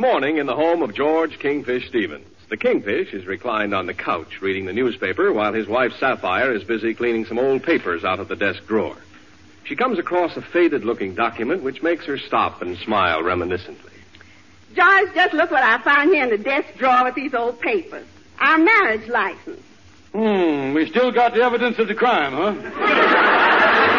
Morning 0.00 0.38
in 0.38 0.46
the 0.46 0.56
home 0.56 0.80
of 0.82 0.94
George 0.94 1.38
Kingfish 1.38 1.86
Stevens. 1.88 2.26
The 2.48 2.56
Kingfish 2.56 3.12
is 3.12 3.26
reclined 3.26 3.74
on 3.74 3.84
the 3.84 3.92
couch 3.92 4.40
reading 4.40 4.64
the 4.64 4.72
newspaper 4.72 5.30
while 5.30 5.52
his 5.52 5.68
wife 5.68 5.92
Sapphire 6.00 6.52
is 6.54 6.64
busy 6.64 6.94
cleaning 6.94 7.26
some 7.26 7.38
old 7.38 7.62
papers 7.62 8.02
out 8.02 8.18
of 8.18 8.26
the 8.26 8.34
desk 8.34 8.66
drawer. 8.66 8.96
She 9.64 9.76
comes 9.76 9.98
across 9.98 10.34
a 10.38 10.40
faded 10.40 10.86
looking 10.86 11.14
document 11.14 11.62
which 11.62 11.82
makes 11.82 12.06
her 12.06 12.16
stop 12.16 12.62
and 12.62 12.78
smile 12.78 13.22
reminiscently. 13.22 13.92
George, 14.74 15.14
just 15.14 15.34
look 15.34 15.50
what 15.50 15.62
I 15.62 15.76
found 15.82 16.14
here 16.14 16.24
in 16.24 16.30
the 16.30 16.38
desk 16.38 16.68
drawer 16.78 17.04
with 17.04 17.14
these 17.14 17.34
old 17.34 17.60
papers. 17.60 18.06
Our 18.38 18.56
marriage 18.56 19.06
license. 19.06 19.62
Hmm, 20.12 20.72
we 20.72 20.88
still 20.88 21.12
got 21.12 21.34
the 21.34 21.42
evidence 21.42 21.78
of 21.78 21.88
the 21.88 21.94
crime, 21.94 22.32
huh? 22.32 22.54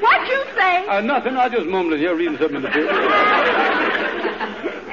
What 0.00 0.28
you 0.28 0.44
say? 0.54 0.86
Uh, 0.88 1.00
nothing. 1.00 1.36
I 1.36 1.48
just 1.48 1.66
mumbling 1.66 2.00
here, 2.00 2.14
reading 2.14 2.36
something 2.36 2.56
in 2.56 2.62
the 2.62 2.68
paper. 2.68 3.40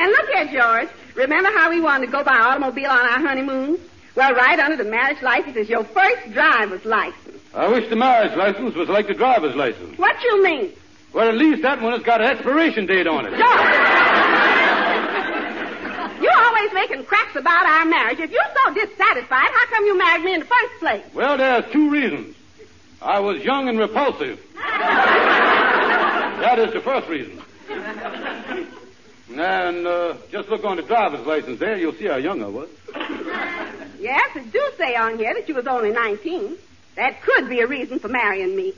And 0.02 0.10
look 0.10 0.30
here, 0.30 0.48
George. 0.60 0.90
Remember 1.14 1.52
how 1.52 1.70
we 1.70 1.80
wanted 1.80 2.08
to 2.08 2.12
go 2.12 2.24
by 2.24 2.34
automobile 2.34 2.90
on 2.90 3.06
our 3.06 3.20
honeymoon? 3.20 3.78
Well, 4.16 4.34
right 4.34 4.58
under 4.58 4.76
the 4.76 4.90
marriage 4.90 5.22
license 5.22 5.56
is 5.56 5.70
your 5.70 5.84
first 5.84 6.34
driver's 6.34 6.84
license. 6.86 7.38
I 7.54 7.68
wish 7.68 7.88
the 7.88 7.96
marriage 7.96 8.36
license 8.36 8.74
was 8.74 8.90
like 8.90 9.06
the 9.06 9.14
driver's 9.14 9.56
license. 9.56 10.00
What 10.00 10.20
you 10.24 10.44
mean? 10.44 10.72
Well, 11.14 11.28
at 11.28 11.36
least 11.36 11.62
that 11.62 11.80
one 11.84 11.94
has 11.94 12.02
got 12.02 12.20
an 12.20 12.32
expiration 12.32 12.88
date 12.88 13.06
on 13.06 13.28
it. 13.28 13.30
George! 13.30 13.40
You're 16.24 16.46
always 16.46 16.74
making 16.74 17.06
cracks 17.06 17.36
about 17.36 17.68
our 17.68 17.86
marriage. 17.86 18.18
If 18.20 18.32
you're 18.32 18.42
so 18.66 18.74
dissatisfied, 18.74 19.50
how 19.54 19.66
come 19.68 19.86
you 19.86 19.96
married 20.00 20.26
me 20.26 20.34
in 20.34 20.40
the 20.40 20.48
first 20.48 20.80
place? 20.80 21.04
Well, 21.14 21.38
there's 21.38 21.72
two 21.72 21.92
reasons. 21.92 22.36
I 23.04 23.20
was 23.20 23.44
young 23.44 23.70
and 23.70 23.78
repulsive. 23.78 24.44
that 24.56 26.58
is 26.58 26.74
the 26.74 26.82
first 26.82 27.08
reason. 27.08 27.40
And 29.40 29.88
uh, 29.88 30.16
just 30.32 30.50
look 30.50 30.64
on 30.64 30.78
the 30.78 30.84
driver's 30.84 31.26
license 31.26 31.60
there, 31.60 31.78
you'll 31.78 31.94
see 31.94 32.08
how 32.08 32.18
young 32.18 32.44
I 32.44 32.48
was. 32.48 32.70
Yes, 34.02 34.36
it 34.36 34.52
do 34.52 34.68
say 34.78 34.96
on 34.96 35.20
here 35.20 35.32
that 35.36 35.48
you 35.48 35.54
was 35.54 35.68
only 35.68 35.92
19. 35.92 36.58
That 36.96 37.22
could 37.22 37.48
be 37.48 37.60
a 37.60 37.68
reason 37.68 38.00
for 38.00 38.08
marrying 38.08 38.56
me. 38.56 38.74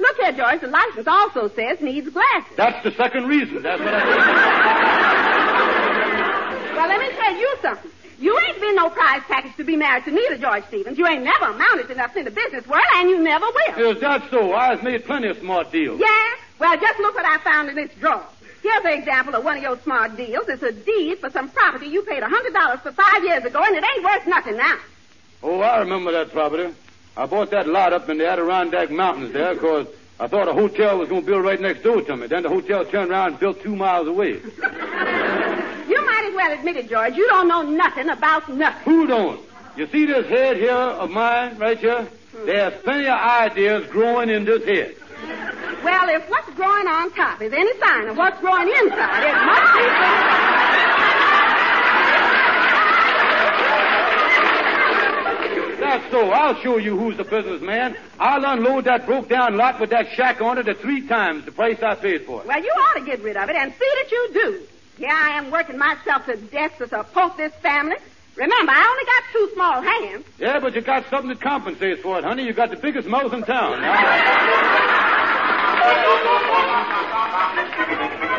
Look 0.00 0.16
here, 0.16 0.32
George, 0.32 0.60
the 0.60 0.66
license 0.66 1.06
also 1.06 1.48
says 1.54 1.80
needs 1.80 2.08
glasses. 2.08 2.56
That's 2.56 2.82
the 2.82 2.90
second 2.92 3.28
reason. 3.28 3.62
That's 3.62 3.80
what 3.80 3.94
I 3.94 4.02
Well, 6.74 6.88
let 6.88 7.00
me 7.00 7.10
tell 7.16 7.36
you 7.36 7.56
something. 7.62 7.90
You 8.18 8.36
ain't 8.48 8.60
been 8.60 8.74
no 8.74 8.90
prize 8.90 9.22
package 9.28 9.54
to 9.58 9.64
be 9.64 9.76
married 9.76 10.04
to 10.06 10.10
neither, 10.10 10.36
George 10.38 10.64
Stevens. 10.66 10.98
You 10.98 11.06
ain't 11.06 11.22
never 11.22 11.46
amounted 11.46 11.86
to 11.88 11.94
nothing 11.94 12.20
in 12.20 12.24
the 12.24 12.32
business 12.32 12.66
world, 12.66 12.82
and 12.96 13.08
you 13.08 13.22
never 13.22 13.46
will. 13.46 13.92
Is 13.92 14.00
that 14.00 14.28
so? 14.28 14.54
I've 14.54 14.82
made 14.82 15.04
plenty 15.04 15.28
of 15.28 15.38
smart 15.38 15.70
deals. 15.70 16.00
Yeah? 16.00 16.34
Well, 16.58 16.76
just 16.76 16.98
look 16.98 17.14
what 17.14 17.24
I 17.24 17.38
found 17.38 17.68
in 17.68 17.76
this 17.76 17.90
drawer. 18.00 18.26
Here's 18.70 18.84
an 18.84 18.98
example 18.98 19.34
of 19.34 19.44
one 19.44 19.56
of 19.56 19.62
your 19.62 19.78
smart 19.78 20.14
deals. 20.16 20.46
It's 20.46 20.62
a 20.62 20.72
deed 20.72 21.20
for 21.20 21.30
some 21.30 21.48
property 21.48 21.86
you 21.86 22.02
paid 22.02 22.22
a 22.22 22.26
$100 22.26 22.82
for 22.82 22.92
five 22.92 23.24
years 23.24 23.42
ago, 23.42 23.62
and 23.64 23.74
it 23.74 23.82
ain't 23.82 24.04
worth 24.04 24.26
nothing 24.26 24.58
now. 24.58 24.76
Oh, 25.42 25.60
I 25.60 25.78
remember 25.78 26.12
that 26.12 26.30
property. 26.32 26.74
I 27.16 27.24
bought 27.24 27.50
that 27.52 27.66
lot 27.66 27.94
up 27.94 28.10
in 28.10 28.18
the 28.18 28.28
Adirondack 28.28 28.90
Mountains 28.90 29.32
there 29.32 29.54
because 29.54 29.86
I 30.20 30.26
thought 30.26 30.48
a 30.48 30.52
hotel 30.52 30.98
was 30.98 31.08
going 31.08 31.22
to 31.22 31.26
build 31.26 31.44
right 31.44 31.58
next 31.58 31.82
door 31.82 32.02
to 32.02 32.16
me. 32.16 32.26
Then 32.26 32.42
the 32.42 32.50
hotel 32.50 32.84
turned 32.84 33.10
around 33.10 33.30
and 33.30 33.40
built 33.40 33.62
two 33.62 33.74
miles 33.74 34.06
away. 34.06 34.40
You 35.88 36.04
might 36.04 36.26
as 36.28 36.34
well 36.34 36.52
admit 36.52 36.76
it, 36.76 36.90
George. 36.90 37.16
You 37.16 37.26
don't 37.28 37.48
know 37.48 37.62
nothing 37.62 38.10
about 38.10 38.46
nothing. 38.50 38.82
Who 38.92 39.06
don't? 39.06 39.40
You 39.76 39.86
see 39.86 40.04
this 40.04 40.26
head 40.26 40.58
here 40.58 40.72
of 40.72 41.10
mine 41.10 41.56
right 41.56 41.78
here? 41.78 42.06
There's 42.44 42.74
plenty 42.82 43.06
of 43.06 43.18
ideas 43.18 43.86
growing 43.86 44.28
in 44.28 44.44
this 44.44 44.62
head. 44.66 44.94
Well, 45.88 46.08
if 46.10 46.28
what's 46.28 46.50
growing 46.50 46.86
on 46.86 47.10
top 47.12 47.40
is 47.40 47.50
any 47.50 47.72
sign 47.80 48.08
of 48.08 48.16
what's 48.18 48.38
growing 48.40 48.68
inside, 48.68 49.24
it 49.24 49.32
must 49.46 49.72
be. 49.72 49.84
That's 55.80 56.10
so. 56.10 56.30
I'll 56.30 56.56
show 56.56 56.76
you 56.76 56.94
who's 56.98 57.16
the 57.16 57.24
businessman. 57.24 57.96
I'll 58.20 58.44
unload 58.44 58.84
that 58.84 59.06
broke 59.06 59.30
down 59.30 59.56
lot 59.56 59.80
with 59.80 59.88
that 59.88 60.10
shack 60.12 60.42
on 60.42 60.58
it 60.58 60.68
at 60.68 60.78
three 60.80 61.06
times 61.06 61.46
the 61.46 61.52
price 61.52 61.82
I 61.82 61.94
paid 61.94 62.26
for 62.26 62.42
it. 62.42 62.46
Well, 62.46 62.62
you 62.62 62.70
ought 62.70 62.98
to 62.98 63.06
get 63.06 63.22
rid 63.22 63.38
of 63.38 63.48
it, 63.48 63.56
and 63.56 63.72
see 63.72 63.78
that 63.78 64.12
you 64.12 64.30
do. 64.34 64.62
Here 64.98 65.08
I 65.10 65.38
am 65.38 65.50
working 65.50 65.78
myself 65.78 66.26
to 66.26 66.36
death 66.36 66.76
to 66.78 66.88
support 66.88 67.38
this 67.38 67.54
family. 67.62 67.96
Remember, 68.36 68.72
I 68.72 68.86
only 68.86 69.04
got 69.06 69.22
two 69.32 69.54
small 69.54 69.80
hands. 69.80 70.26
Yeah, 70.38 70.60
but 70.60 70.74
you 70.74 70.82
got 70.82 71.08
something 71.08 71.30
that 71.30 71.40
compensates 71.40 72.02
for 72.02 72.18
it, 72.18 72.24
honey. 72.24 72.44
You 72.44 72.52
got 72.52 72.68
the 72.68 72.76
biggest 72.76 73.08
mouth 73.08 73.32
in 73.32 73.42
town. 73.42 74.74
Thank 75.90 76.02
you. 78.22 78.37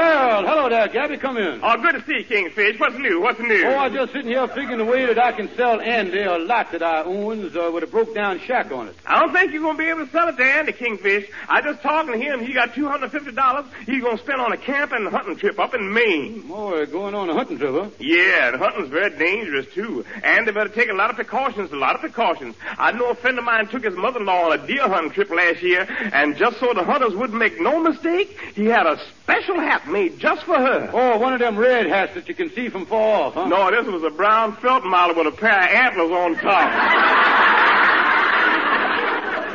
Well, 0.00 0.46
hello 0.46 0.68
there, 0.70 0.88
Gabby. 0.88 1.18
Come 1.18 1.36
in. 1.36 1.60
Oh, 1.62 1.76
good 1.76 1.92
to 1.92 2.02
see 2.06 2.20
you, 2.20 2.24
Kingfish. 2.24 2.80
What's 2.80 2.96
new? 2.96 3.20
What's 3.20 3.38
new? 3.38 3.66
Oh, 3.66 3.76
I'm 3.80 3.92
just 3.92 4.14
sitting 4.14 4.30
here 4.30 4.48
figuring 4.48 4.78
the 4.78 4.84
way 4.86 5.04
that 5.04 5.18
I 5.18 5.32
can 5.32 5.54
sell 5.56 5.78
Andy 5.78 6.22
a 6.22 6.38
lot 6.38 6.72
that 6.72 6.82
I 6.82 7.02
owns 7.02 7.54
uh, 7.54 7.70
with 7.70 7.84
a 7.84 7.86
broke 7.86 8.14
down 8.14 8.40
shack 8.40 8.72
on 8.72 8.88
it. 8.88 8.96
I 9.04 9.20
don't 9.20 9.30
think 9.34 9.52
you're 9.52 9.60
going 9.60 9.76
to 9.76 9.82
be 9.82 9.90
able 9.90 10.06
to 10.06 10.10
sell 10.10 10.28
it 10.28 10.38
to 10.38 10.42
Andy 10.42 10.72
Kingfish. 10.72 11.28
I 11.50 11.60
just 11.60 11.82
talking 11.82 12.14
to 12.14 12.18
him. 12.18 12.40
He 12.40 12.54
got 12.54 12.72
$250 12.72 13.66
he's 13.84 14.02
going 14.02 14.16
to 14.16 14.22
spend 14.22 14.40
on 14.40 14.52
a 14.52 14.56
camping 14.56 15.04
and 15.04 15.08
hunting 15.08 15.36
trip 15.36 15.58
up 15.58 15.74
in 15.74 15.92
Maine. 15.92 16.48
Boy, 16.48 16.86
going 16.86 17.14
on 17.14 17.28
a 17.28 17.34
hunting 17.34 17.58
trip, 17.58 17.74
huh? 17.74 17.90
Yeah, 17.98 18.48
and 18.48 18.56
hunting's 18.56 18.88
very 18.88 19.10
dangerous, 19.18 19.66
too. 19.74 20.06
Andy 20.24 20.50
better 20.50 20.70
take 20.70 20.88
a 20.88 20.94
lot 20.94 21.10
of 21.10 21.16
precautions, 21.16 21.72
a 21.72 21.76
lot 21.76 21.94
of 21.94 22.00
precautions. 22.00 22.56
I 22.78 22.92
know 22.92 23.10
a 23.10 23.14
friend 23.14 23.38
of 23.38 23.44
mine 23.44 23.66
took 23.66 23.84
his 23.84 23.94
mother-in-law 23.94 24.50
on 24.50 24.58
a 24.60 24.66
deer 24.66 24.88
hunting 24.88 25.12
trip 25.12 25.28
last 25.28 25.62
year, 25.62 25.86
and 26.14 26.38
just 26.38 26.58
so 26.58 26.72
the 26.72 26.84
hunters 26.84 27.14
wouldn't 27.14 27.38
make 27.38 27.60
no 27.60 27.82
mistake, 27.82 28.38
he 28.54 28.64
had 28.64 28.86
a 28.86 28.98
special 29.30 29.60
hat 29.60 29.86
made 29.88 30.18
just 30.18 30.42
for 30.42 30.56
her. 30.56 30.90
Oh, 30.92 31.18
one 31.18 31.32
of 31.32 31.38
them 31.38 31.56
red 31.56 31.86
hats 31.86 32.14
that 32.14 32.28
you 32.28 32.34
can 32.34 32.50
see 32.50 32.68
from 32.68 32.86
far 32.86 33.22
off, 33.22 33.34
huh? 33.34 33.46
No, 33.46 33.70
this 33.70 33.86
was 33.86 34.02
a 34.02 34.10
brown 34.10 34.56
felt 34.56 34.84
model 34.84 35.16
with 35.16 35.32
a 35.32 35.36
pair 35.36 35.62
of 35.62 35.70
antlers 35.70 36.10
on 36.10 36.34
top. 36.36 37.56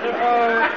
Uh, 0.05 0.67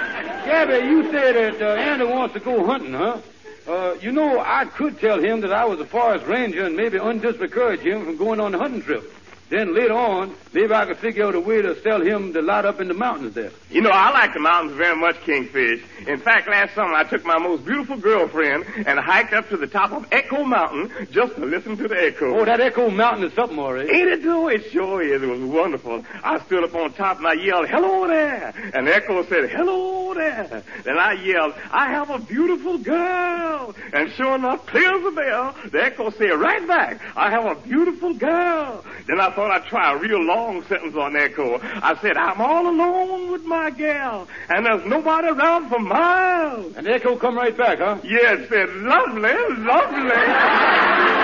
Gabby, 0.47 0.86
you 0.86 1.03
say 1.12 1.33
that 1.33 1.60
uh, 1.60 1.74
Andy 1.74 2.04
wants 2.04 2.34
to 2.34 2.41
go 2.41 2.65
hunting, 2.66 2.95
huh? 2.95 3.21
Uh, 3.66 3.95
you 4.00 4.10
know, 4.10 4.41
I 4.41 4.65
could 4.65 4.98
tell 4.98 5.21
him 5.21 5.42
that 5.42 5.53
I 5.53 5.65
was 5.66 5.78
a 5.80 5.84
forest 5.84 6.27
ranger 6.27 6.65
and 6.65 6.77
maybe 6.77 6.98
undiscourage 6.98 7.80
him 7.80 8.04
from 8.04 8.16
going 8.16 8.41
on 8.41 8.53
the 8.53 8.59
hunting 8.59 8.83
trip. 8.83 9.12
Then 9.50 9.74
later 9.74 9.95
on, 9.95 10.34
maybe 10.53 10.72
I 10.74 10.84
could 10.84 10.98
figure 10.98 11.24
out 11.24 11.34
a 11.34 11.41
way 11.41 11.62
to 11.62 11.80
sell 11.80 12.03
him 12.03 12.33
the 12.33 12.42
lot 12.42 12.66
up 12.66 12.80
in 12.80 12.89
the 12.89 12.95
mountains 12.95 13.34
there. 13.34 13.50
You 13.71 13.80
know, 13.80 13.91
I 13.91 14.10
like 14.10 14.34
the 14.34 14.41
mountains 14.41 14.77
very 14.77 14.97
much, 14.97 15.16
Kingfish. 15.22 15.83
In 16.06 16.18
fact, 16.18 16.48
last 16.48 16.74
summer 16.74 16.95
I 16.95 17.04
took 17.04 17.24
my 17.24 17.39
most 17.39 17.65
beautiful 17.65 17.97
girlfriend 17.97 18.65
and 18.86 18.98
hiked 18.98 19.33
up 19.33 19.48
to 19.48 19.56
the 19.56 19.66
top 19.66 19.92
of 19.92 20.06
Echo 20.12 20.45
Mountain 20.45 21.09
just 21.10 21.34
to 21.36 21.47
listen 21.47 21.77
to 21.78 21.89
the 21.89 21.97
echo. 21.97 22.39
Oh, 22.39 22.45
that 22.45 22.60
Echo 22.60 22.91
Mountain 22.91 23.24
is 23.24 23.33
something, 23.33 23.59
all 23.59 23.72
right. 23.72 23.89
Ain't 23.89 24.09
it 24.09 24.22
though? 24.22 24.48
It 24.48 24.71
sure 24.71 25.03
is. 25.03 25.22
It 25.22 25.28
was 25.28 25.41
wonderful. 25.41 26.04
I 26.22 26.39
stood 26.44 26.65
up 26.65 26.74
on 26.74 26.92
top 26.92 27.18
and 27.18 27.27
I 27.27 27.33
yelled, 27.34 27.68
hello 27.68 28.06
there. 28.06 28.53
And 28.74 28.86
the 28.86 28.94
echo 28.94 29.24
said, 29.24 29.48
hello 29.51 29.97
there. 30.18 30.62
Then 30.84 30.98
I 30.98 31.12
yelled, 31.12 31.54
I 31.70 31.91
have 31.91 32.10
a 32.10 32.18
beautiful 32.18 32.78
girl. 32.78 33.74
And 33.92 34.10
sure 34.12 34.34
enough, 34.34 34.66
clear 34.66 34.98
as 34.98 35.04
a 35.04 35.10
bell, 35.10 35.54
the 35.70 35.82
echo 35.82 36.10
said 36.10 36.32
right 36.32 36.66
back, 36.66 37.00
I 37.16 37.30
have 37.30 37.44
a 37.44 37.54
beautiful 37.60 38.15
girl. 38.15 38.84
Then 39.06 39.20
I 39.20 39.34
thought 39.34 39.50
I'd 39.50 39.68
try 39.68 39.92
a 39.92 39.98
real 39.98 40.22
long 40.22 40.62
sentence 40.65 40.94
on 40.97 41.15
the 41.15 41.20
echo. 41.20 41.59
I 41.62 41.97
said, 42.00 42.16
I'm 42.16 42.41
all 42.41 42.68
alone 42.68 43.30
with 43.32 43.44
my 43.44 43.70
gal, 43.70 44.28
and 44.48 44.66
there's 44.66 44.84
nobody 44.84 45.28
around 45.28 45.68
for 45.68 45.78
miles. 45.78 46.76
And 46.76 46.86
the 46.86 46.92
echo 46.92 47.16
come 47.16 47.36
right 47.36 47.56
back, 47.56 47.78
huh? 47.78 47.98
Yeah, 48.04 48.34
it 48.34 48.48
said, 48.48 48.68
lovely, 48.76 49.32
lovely. 49.65 51.15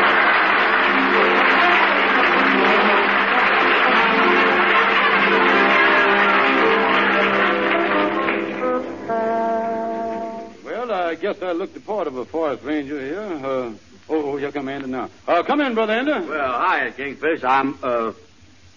I 11.15 11.17
guess 11.17 11.41
I 11.43 11.53
looked 11.53 11.75
the 11.75 11.81
part 11.81 12.09
of 12.09 12.17
a 12.17 12.25
forest 12.25 12.65
ranger 12.65 12.99
here. 12.99 13.21
Uh, 13.21 13.71
oh, 14.09 14.37
here 14.37 14.51
come 14.51 14.69
Andy 14.69 14.89
now. 14.89 15.09
Uh, 15.29 15.45
come 15.45 15.61
in, 15.61 15.73
Brother 15.73 15.93
Andy. 15.93 16.11
Well, 16.11 16.53
hi, 16.53 16.91
Kingfish. 16.91 17.45
I'm, 17.45 17.79
uh... 17.85 18.11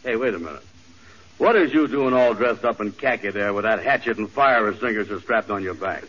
Hey, 0.04 0.16
wait 0.18 0.36
a 0.36 0.38
minute. 0.38 0.62
What 1.40 1.56
is 1.56 1.74
you 1.74 1.88
doing 1.88 2.14
all 2.14 2.36
dressed 2.36 2.64
up 2.64 2.80
in 2.80 2.92
khaki 2.92 3.32
there 3.32 3.56
with 3.56 3.64
that 3.64 3.84
hatchet 3.84 4.20
and 4.20 4.30
fire 4.30 4.70
extinguisher 4.70 5.20
strapped 5.20 5.50
on 5.50 5.64
your 5.64 5.74
back? 5.74 6.04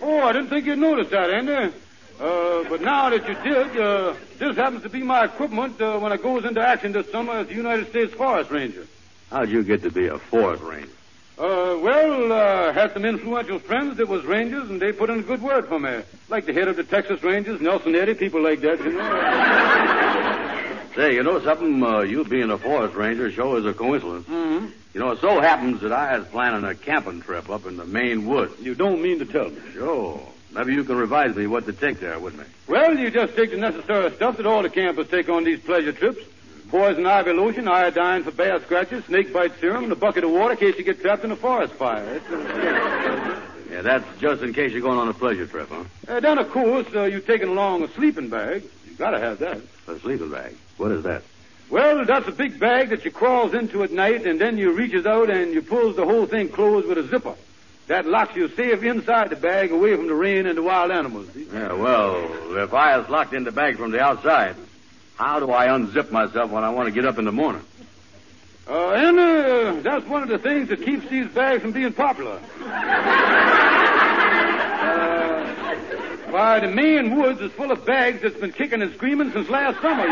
Oh, 0.00 0.20
I 0.20 0.32
didn't 0.32 0.50
think 0.50 0.66
you'd 0.66 0.78
notice 0.78 1.10
that, 1.10 1.30
Andy. 1.30 1.74
Uh, 2.20 2.62
but 2.68 2.80
now 2.80 3.10
that 3.10 3.26
you 3.26 3.34
did, 3.42 3.76
uh, 3.76 4.14
this 4.38 4.54
happens 4.54 4.84
to 4.84 4.88
be 4.88 5.02
my 5.02 5.24
equipment 5.24 5.80
uh, 5.80 5.98
when 5.98 6.12
I 6.12 6.16
goes 6.16 6.44
into 6.44 6.60
action 6.60 6.92
this 6.92 7.10
summer 7.10 7.32
as 7.32 7.48
the 7.48 7.54
United 7.54 7.88
States 7.88 8.14
Forest 8.14 8.52
Ranger. 8.52 8.86
How'd 9.30 9.50
you 9.50 9.64
get 9.64 9.82
to 9.82 9.90
be 9.90 10.06
a 10.06 10.18
forest 10.18 10.62
ranger? 10.62 10.90
Uh, 11.38 11.78
well, 11.80 12.32
uh, 12.32 12.72
had 12.72 12.92
some 12.92 13.04
influential 13.04 13.58
friends 13.58 13.96
that 13.96 14.06
was 14.06 14.24
rangers, 14.24 14.68
and 14.68 14.80
they 14.80 14.92
put 14.92 15.08
in 15.10 15.20
a 15.20 15.22
good 15.22 15.40
word 15.40 15.66
for 15.66 15.80
me. 15.80 16.02
Like 16.28 16.44
the 16.44 16.52
head 16.52 16.68
of 16.68 16.76
the 16.76 16.84
Texas 16.84 17.22
Rangers, 17.22 17.60
Nelson 17.60 17.94
Eddy, 17.94 18.14
people 18.14 18.42
like 18.42 18.60
that, 18.60 18.78
you 18.84 18.92
know. 18.92 20.88
Say, 20.94 21.14
you 21.14 21.22
know 21.22 21.40
something? 21.40 21.82
Uh, 21.82 22.00
you 22.00 22.22
being 22.24 22.50
a 22.50 22.58
forest 22.58 22.94
ranger 22.94 23.30
sure 23.30 23.58
is 23.58 23.64
a 23.64 23.72
coincidence. 23.72 24.26
mm-hmm. 24.26 24.66
You 24.92 25.00
know, 25.00 25.12
it 25.12 25.20
so 25.20 25.40
happens 25.40 25.80
that 25.80 25.90
I 25.90 26.18
was 26.18 26.28
planning 26.28 26.64
a 26.68 26.74
camping 26.74 27.22
trip 27.22 27.48
up 27.48 27.64
in 27.64 27.78
the 27.78 27.86
Maine 27.86 28.26
woods. 28.26 28.60
You 28.60 28.74
don't 28.74 29.00
mean 29.00 29.18
to 29.20 29.24
tell 29.24 29.48
me. 29.48 29.58
Sure. 29.72 30.20
Maybe 30.54 30.74
you 30.74 30.84
can 30.84 30.96
revise 30.96 31.34
me 31.34 31.46
what 31.46 31.64
to 31.64 31.72
take 31.72 31.98
there 31.98 32.18
with 32.18 32.36
me. 32.36 32.44
Well, 32.66 32.98
you 32.98 33.10
just 33.10 33.34
take 33.34 33.52
the 33.52 33.56
necessary 33.56 34.10
stuff 34.12 34.36
that 34.36 34.44
all 34.44 34.62
the 34.62 34.68
campers 34.68 35.08
take 35.08 35.30
on 35.30 35.44
these 35.44 35.60
pleasure 35.60 35.92
trips. 35.92 36.20
Poison 36.72 37.04
ivy 37.04 37.34
lotion, 37.34 37.68
iodine 37.68 38.24
for 38.24 38.30
bear 38.30 38.58
scratches, 38.62 39.04
snake 39.04 39.30
bite 39.30 39.52
serum, 39.60 39.84
and 39.84 39.92
a 39.92 39.94
bucket 39.94 40.24
of 40.24 40.30
water 40.30 40.52
in 40.52 40.58
case 40.58 40.78
you 40.78 40.84
get 40.84 41.02
trapped 41.02 41.22
in 41.22 41.30
a 41.30 41.36
forest 41.36 41.74
fire. 41.74 42.20
Yeah, 43.70 43.80
that's 43.80 44.04
just 44.20 44.42
in 44.42 44.52
case 44.52 44.72
you're 44.72 44.82
going 44.82 44.98
on 44.98 45.08
a 45.08 45.14
pleasure 45.14 45.46
trip, 45.46 45.70
huh? 45.70 45.84
uh, 46.06 46.20
then, 46.20 46.36
of 46.36 46.50
course, 46.50 46.86
uh, 46.94 47.04
you're 47.04 47.20
taking 47.20 47.48
along 47.48 47.82
a 47.82 47.88
sleeping 47.94 48.28
bag. 48.28 48.64
You 48.86 48.94
gotta 48.96 49.18
have 49.18 49.38
that. 49.38 49.62
A 49.88 49.98
sleeping 49.98 50.30
bag. 50.30 50.54
What 50.76 50.92
is 50.92 51.02
that? 51.04 51.22
Well, 51.70 52.04
that's 52.04 52.28
a 52.28 52.32
big 52.32 52.60
bag 52.60 52.90
that 52.90 53.06
you 53.06 53.10
crawls 53.10 53.54
into 53.54 53.82
at 53.82 53.90
night, 53.90 54.26
and 54.26 54.38
then 54.38 54.58
you 54.58 54.72
reaches 54.72 55.06
out 55.06 55.30
and 55.30 55.54
you 55.54 55.62
pulls 55.62 55.96
the 55.96 56.04
whole 56.04 56.26
thing 56.26 56.50
closed 56.50 56.86
with 56.86 56.98
a 56.98 57.08
zipper. 57.08 57.34
That 57.86 58.04
locks 58.06 58.36
you 58.36 58.50
safe 58.50 58.82
inside 58.82 59.30
the 59.30 59.36
bag, 59.36 59.72
away 59.72 59.96
from 59.96 60.06
the 60.06 60.14
rain 60.14 60.44
and 60.44 60.58
the 60.58 60.62
wild 60.62 60.90
animals. 60.90 61.28
Yeah, 61.34 61.72
well, 61.72 62.58
if 62.58 62.74
I 62.74 62.98
was 62.98 63.08
locked 63.08 63.32
in 63.32 63.44
the 63.44 63.52
bag 63.52 63.78
from 63.78 63.90
the 63.90 64.02
outside, 64.02 64.54
how 65.16 65.40
do 65.40 65.50
I 65.50 65.68
unzip 65.68 66.10
myself 66.10 66.50
when 66.50 66.64
I 66.64 66.70
want 66.70 66.88
to 66.88 66.92
get 66.92 67.04
up 67.04 67.18
in 67.18 67.24
the 67.24 67.32
morning? 67.32 67.62
Uh, 68.68 68.90
and 68.90 69.18
uh, 69.18 69.80
that's 69.82 70.06
one 70.06 70.22
of 70.22 70.28
the 70.28 70.38
things 70.38 70.68
that 70.68 70.82
keeps 70.82 71.08
these 71.08 71.26
bags 71.28 71.62
from 71.62 71.72
being 71.72 71.92
popular. 71.92 72.40
uh, 72.60 72.78
why, 76.30 76.60
the 76.60 76.68
Maine 76.68 77.16
woods 77.16 77.40
is 77.40 77.52
full 77.52 77.70
of 77.70 77.84
bags 77.84 78.22
that's 78.22 78.38
been 78.38 78.52
kicking 78.52 78.80
and 78.80 78.94
screaming 78.94 79.32
since 79.32 79.48
last 79.48 79.80
summer. 79.82 80.06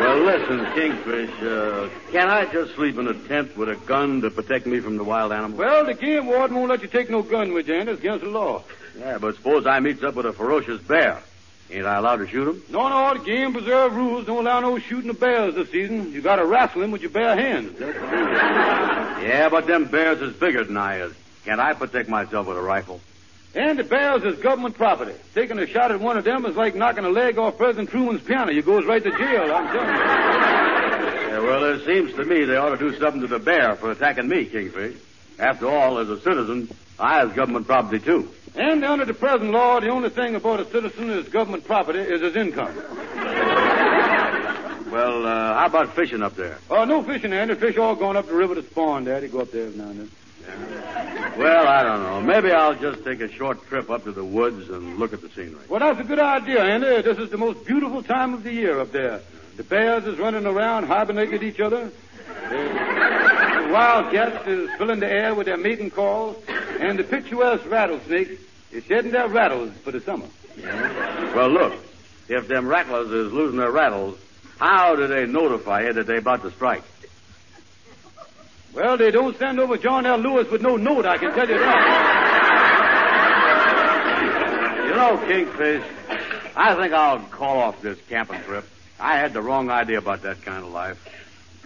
Well, 0.00 0.18
listen, 0.24 0.66
Kingfish, 0.74 1.42
uh, 1.42 1.88
can 2.10 2.28
I 2.28 2.44
just 2.52 2.74
sleep 2.74 2.98
in 2.98 3.08
a 3.08 3.14
tent 3.14 3.56
with 3.56 3.68
a 3.68 3.76
gun 3.76 4.20
to 4.22 4.30
protect 4.30 4.66
me 4.66 4.80
from 4.80 4.96
the 4.96 5.04
wild 5.04 5.32
animals? 5.32 5.58
Well, 5.58 5.84
the 5.84 5.94
game 5.94 6.26
warden 6.26 6.56
won't 6.56 6.70
let 6.70 6.82
you 6.82 6.88
take 6.88 7.10
no 7.10 7.22
gun 7.22 7.52
with 7.52 7.68
you, 7.68 7.74
and 7.74 7.88
it's 7.88 8.00
against 8.00 8.24
the 8.24 8.30
law. 8.30 8.62
Yeah, 9.00 9.16
but 9.16 9.34
suppose 9.34 9.66
I 9.66 9.80
meets 9.80 10.02
up 10.02 10.14
with 10.14 10.26
a 10.26 10.32
ferocious 10.32 10.80
bear. 10.82 11.22
Ain't 11.70 11.86
I 11.86 11.96
allowed 11.96 12.16
to 12.16 12.26
shoot 12.26 12.48
him? 12.48 12.62
No, 12.68 12.88
no, 12.88 13.18
the 13.18 13.24
game 13.24 13.52
preserve 13.52 13.96
rules 13.96 14.26
don't 14.26 14.44
allow 14.46 14.60
no 14.60 14.78
shooting 14.78 15.08
of 15.08 15.18
bears 15.18 15.54
this 15.54 15.70
season. 15.70 16.12
You 16.12 16.20
gotta 16.20 16.44
wrestle 16.44 16.82
him 16.82 16.90
with 16.90 17.00
your 17.00 17.10
bare 17.10 17.34
hands. 17.34 17.78
That's 17.78 17.94
the 17.94 18.00
rule. 18.00 19.26
Yeah, 19.26 19.48
but 19.48 19.66
them 19.66 19.86
bears 19.86 20.20
is 20.20 20.34
bigger 20.34 20.64
than 20.64 20.76
I 20.76 21.00
is. 21.00 21.14
Can't 21.46 21.60
I 21.60 21.72
protect 21.72 22.10
myself 22.10 22.46
with 22.46 22.58
a 22.58 22.60
rifle? 22.60 23.00
And 23.54 23.78
the 23.78 23.84
bears 23.84 24.22
is 24.22 24.38
government 24.40 24.76
property. 24.76 25.14
Taking 25.34 25.58
a 25.58 25.66
shot 25.66 25.92
at 25.92 26.00
one 26.00 26.18
of 26.18 26.24
them 26.24 26.44
is 26.44 26.56
like 26.56 26.74
knocking 26.74 27.04
a 27.04 27.08
leg 27.08 27.38
off 27.38 27.56
President 27.56 27.88
Truman's 27.88 28.22
piano. 28.22 28.52
You 28.52 28.62
goes 28.62 28.84
right 28.84 29.02
to 29.02 29.10
jail, 29.10 29.54
I'm 29.54 29.66
telling 29.72 29.88
you. 29.88 31.30
Yeah, 31.30 31.38
well, 31.40 31.64
it 31.64 31.86
seems 31.86 32.12
to 32.14 32.24
me 32.24 32.44
they 32.44 32.56
ought 32.56 32.70
to 32.70 32.76
do 32.76 32.98
something 32.98 33.22
to 33.22 33.26
the 33.28 33.38
bear 33.38 33.76
for 33.76 33.90
attacking 33.92 34.28
me, 34.28 34.44
Kingfish. 34.44 34.96
After 35.38 35.68
all, 35.70 35.98
as 35.98 36.10
a 36.10 36.20
citizen, 36.20 36.68
I 36.98 37.24
is 37.24 37.32
government 37.32 37.66
property 37.66 37.98
too. 37.98 38.28
And 38.56 38.84
under 38.84 39.04
the 39.04 39.14
present 39.14 39.50
law, 39.50 39.80
the 39.80 39.88
only 39.88 40.10
thing 40.10 40.34
about 40.34 40.60
a 40.60 40.64
citizen 40.66 41.10
is 41.10 41.28
government 41.28 41.64
property 41.64 42.00
is 42.00 42.20
his 42.20 42.36
income. 42.36 42.74
Well, 44.90 45.24
uh, 45.24 45.54
how 45.54 45.66
about 45.66 45.94
fishing 45.94 46.20
up 46.20 46.34
there? 46.34 46.58
Oh, 46.68 46.84
no 46.84 47.00
fishing, 47.00 47.32
Andy. 47.32 47.54
Fish 47.54 47.78
all 47.78 47.94
going 47.94 48.16
up 48.16 48.26
the 48.26 48.34
river 48.34 48.56
to 48.56 48.62
spawn, 48.64 49.04
Daddy. 49.04 49.28
Go 49.28 49.40
up 49.40 49.52
there 49.52 49.66
every 49.66 49.78
now 49.78 49.88
and 49.90 50.00
then. 50.00 50.10
Well, 51.38 51.66
I 51.68 51.82
don't 51.84 52.02
know. 52.02 52.20
Maybe 52.20 52.50
I'll 52.50 52.74
just 52.74 53.04
take 53.04 53.20
a 53.20 53.30
short 53.30 53.64
trip 53.68 53.88
up 53.88 54.02
to 54.04 54.12
the 54.12 54.24
woods 54.24 54.68
and 54.68 54.98
look 54.98 55.12
at 55.12 55.20
the 55.20 55.28
scenery. 55.28 55.64
Well, 55.68 55.78
that's 55.78 56.00
a 56.00 56.04
good 56.04 56.18
idea, 56.18 56.64
Andy. 56.64 57.02
This 57.02 57.18
is 57.18 57.30
the 57.30 57.38
most 57.38 57.64
beautiful 57.64 58.02
time 58.02 58.34
of 58.34 58.42
the 58.42 58.52
year 58.52 58.80
up 58.80 58.90
there. 58.90 59.20
The 59.56 59.62
bears 59.62 60.06
is 60.06 60.18
running 60.18 60.44
around, 60.44 60.86
hibernating 60.86 61.42
each 61.44 61.60
other. 61.60 61.92
The 62.48 63.19
wildcats 63.70 64.46
is 64.46 64.70
filling 64.78 65.00
the 65.00 65.10
air 65.10 65.34
with 65.34 65.46
their 65.46 65.56
mating 65.56 65.90
calls. 65.90 66.36
And 66.78 66.98
the 66.98 67.04
picturesque 67.04 67.68
rattlesnakes 67.68 68.40
is 68.72 68.84
shedding 68.84 69.12
their 69.12 69.28
rattles 69.28 69.72
for 69.82 69.92
the 69.92 70.00
summer. 70.00 70.26
Well, 71.34 71.50
look, 71.50 71.74
if 72.28 72.48
them 72.48 72.66
rattlers 72.68 73.10
is 73.10 73.32
losing 73.32 73.58
their 73.58 73.70
rattles, 73.70 74.18
how 74.58 74.94
do 74.94 75.06
they 75.06 75.26
notify 75.26 75.82
you 75.86 75.92
that 75.94 76.06
they 76.06 76.18
about 76.18 76.42
to 76.42 76.50
strike? 76.50 76.82
Well, 78.72 78.96
they 78.96 79.10
don't 79.10 79.36
send 79.36 79.58
over 79.58 79.76
John 79.76 80.06
L. 80.06 80.18
Lewis 80.18 80.48
with 80.50 80.62
no 80.62 80.76
note, 80.76 81.04
I 81.04 81.18
can 81.18 81.34
tell 81.34 81.48
you 81.48 81.58
that. 81.58 82.20
You 84.84 84.94
know, 84.94 85.16
Kingfish, 85.26 85.82
I 86.54 86.74
think 86.74 86.92
I'll 86.92 87.18
call 87.18 87.58
off 87.58 87.82
this 87.82 87.98
camping 88.08 88.40
trip. 88.42 88.64
I 89.00 89.16
had 89.16 89.32
the 89.32 89.42
wrong 89.42 89.70
idea 89.70 89.98
about 89.98 90.22
that 90.22 90.42
kind 90.42 90.64
of 90.64 90.70
life. 90.70 90.98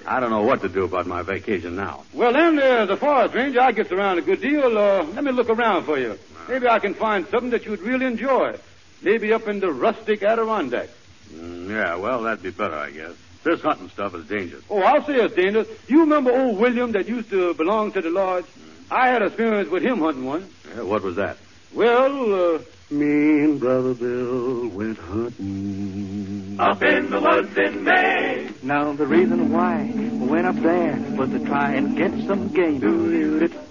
I 0.07 0.21
don't 0.21 0.31
know 0.31 0.43
what 0.43 0.61
to 0.63 0.69
do 0.69 0.85
about 0.85 1.07
my 1.07 1.23
vacation 1.23 1.77
now. 1.77 2.05
Well, 2.13 2.33
then, 2.33 2.59
uh, 2.59 2.87
the 2.87 2.97
forest 2.97 3.35
ranger, 3.35 3.61
I 3.61 3.73
gets 3.73 3.91
around 3.91 4.19
a 4.19 4.23
good 4.23 4.41
deal. 4.41 4.77
Uh, 4.77 5.03
let 5.05 5.25
me 5.25 5.33
look 5.33 5.49
around 5.49 5.85
for 5.85 5.99
you. 5.99 6.19
Maybe 6.49 6.69
I 6.69 6.79
can 6.79 6.95
find 6.95 7.27
something 7.29 7.51
that 7.51 7.65
you'd 7.65 7.81
really 7.81 8.07
enjoy. 8.07 8.57
Maybe 9.03 9.33
up 9.33 9.49
in 9.49 9.61
the 9.61 9.73
rustic 9.73 10.23
Adirondack. 10.23 10.91
Mm, 11.33 11.71
yeah, 11.71 11.97
well, 11.97 12.23
that'd 12.23 12.43
be 12.43 12.51
better, 12.51 12.77
I 12.77 12.91
guess. 12.91 13.13
This 13.43 13.61
hunting 13.61 13.89
stuff 13.91 14.15
is 14.15 14.27
dangerous. 14.27 14.65
Oh, 14.71 14.81
I'll 14.81 15.05
say 15.05 15.15
it's 15.17 15.35
dangerous. 15.35 15.69
You 15.89 16.01
remember 16.01 16.33
old 16.33 16.59
William 16.59 16.93
that 16.93 17.09
used 17.09 17.31
to 17.31 17.55
belong 17.55 17.93
to 17.93 18.01
the 18.01 18.11
lodge? 18.11 18.47
I 18.91 19.09
had 19.09 19.23
experience 19.23 19.71
with 19.71 19.83
him 19.83 19.99
hunting 20.01 20.25
once. 20.25 20.51
Yeah, 20.75 20.83
what 20.83 21.03
was 21.03 21.17
that? 21.17 21.39
Well, 21.75 22.55
uh, 22.57 22.59
Me 22.91 23.45
and 23.45 23.59
Brother 23.59 23.95
Bill 23.95 24.69
went 24.69 24.99
hunting. 24.99 26.57
Up 26.61 26.83
in 26.83 27.09
the 27.09 27.19
woods 27.19 27.57
in 27.57 27.83
Maine. 27.83 28.55
Now 28.63 28.93
the 28.93 29.07
reason 29.07 29.51
why 29.51 29.91
we 29.95 30.27
went 30.27 30.47
up 30.47 30.57
there 30.57 31.03
was 31.17 31.31
to 31.31 31.39
try 31.47 31.73
and 31.73 31.97
get 31.97 32.11
some 32.27 32.49
game. 32.49 32.81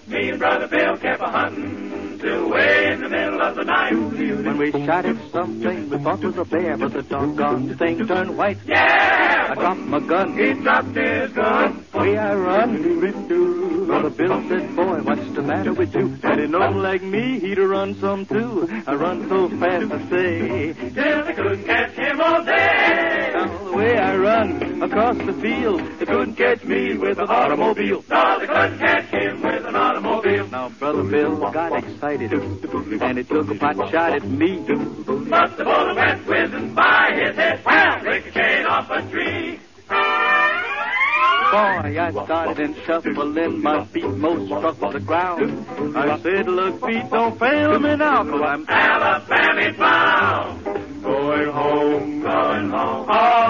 Me 0.07 0.29
and 0.29 0.39
Brother 0.39 0.67
Bill 0.67 0.97
kept 0.97 1.21
a 1.21 1.27
hunting 1.27 2.17
till 2.19 2.49
way 2.49 2.91
in 2.91 3.01
the 3.01 3.09
middle 3.09 3.39
of 3.39 3.55
the 3.55 3.63
night. 3.63 3.93
When 3.93 4.57
we 4.57 4.71
shot 4.71 5.05
at 5.05 5.31
something 5.31 5.89
we 5.89 5.97
thought 5.99 6.23
was 6.23 6.37
a 6.37 6.45
bear, 6.45 6.75
but 6.75 6.93
the 6.93 7.03
doggone 7.03 7.77
thing 7.77 8.07
turned 8.07 8.35
white. 8.35 8.57
Yeah! 8.65 9.22
I 9.53 9.55
dropped 9.55 9.81
my 9.81 9.99
gun. 9.99 10.35
He 10.35 10.53
dropped 10.53 10.95
his 10.95 11.31
gun. 11.33 11.85
Way 11.93 12.17
I 12.17 12.33
run. 12.33 13.85
Brother 13.85 14.09
Bill 14.09 14.49
said, 14.49 14.75
boy, 14.75 14.97
what's 15.03 15.29
the 15.35 15.43
matter 15.43 15.73
with 15.73 15.93
you? 15.93 16.07
Had 16.23 16.39
he 16.39 16.47
known 16.47 16.81
like 16.81 17.03
me, 17.03 17.39
he'd 17.39 17.59
run 17.59 17.93
some 17.99 18.25
too. 18.25 18.67
I 18.87 18.95
run 18.95 19.29
so 19.29 19.49
fast, 19.49 19.91
I 19.91 20.09
say, 20.09 20.73
till 20.73 21.23
they 21.25 21.33
couldn't 21.33 21.65
catch 21.65 21.91
him 21.91 22.19
all 22.19 22.43
day. 22.43 23.31
Now 23.35 23.63
the 23.63 23.77
way 23.77 23.95
I 23.95 24.15
run 24.17 24.81
across 24.81 25.17
the 25.17 25.33
field, 25.33 25.81
they 25.99 26.05
couldn't 26.05 26.35
catch 26.35 26.63
me 26.63 26.97
with 26.97 27.19
an 27.19 27.27
automobile. 27.29 28.03
No, 28.09 28.39
they 28.39 28.47
couldn't 28.47 28.79
catch 28.79 29.05
him 29.05 29.21
an. 29.21 29.22
Now 30.53 30.69
Brother 30.69 31.01
Bill 31.01 31.35
got 31.51 31.83
excited, 31.83 32.31
and 32.31 33.17
he 33.17 33.23
took 33.23 33.49
a 33.49 33.55
pot 33.55 33.75
shot 33.89 34.13
at 34.13 34.23
me. 34.23 34.59
But 34.59 35.57
the 35.57 35.63
bullet 35.63 35.95
went 35.95 36.27
whizzing 36.27 36.75
by 36.75 37.09
his 37.15 37.35
head, 37.35 37.65
wham, 37.65 38.05
ricocheted 38.05 38.67
off 38.67 38.87
a 38.91 39.01
tree. 39.09 39.59
boy, 39.89 39.95
I 41.99 42.11
started 42.11 42.59
in 42.59 42.75
shuffling, 42.85 43.63
my 43.63 43.83
feet 43.85 44.05
most 44.05 44.45
struck 44.45 44.79
on 44.83 44.93
the 44.93 44.99
ground. 44.99 45.65
I 45.97 46.19
said, 46.19 46.47
look, 46.47 46.85
feet, 46.85 47.09
don't 47.09 47.39
fail 47.39 47.79
me 47.79 47.95
now, 47.95 48.23
cause 48.23 48.41
I'm 48.45 48.69
Alabama 48.69 49.73
bound. 49.79 50.65
Going 51.01 51.49
home, 51.49 52.21
going 52.21 52.69
home, 52.69 53.09
all 53.09 53.42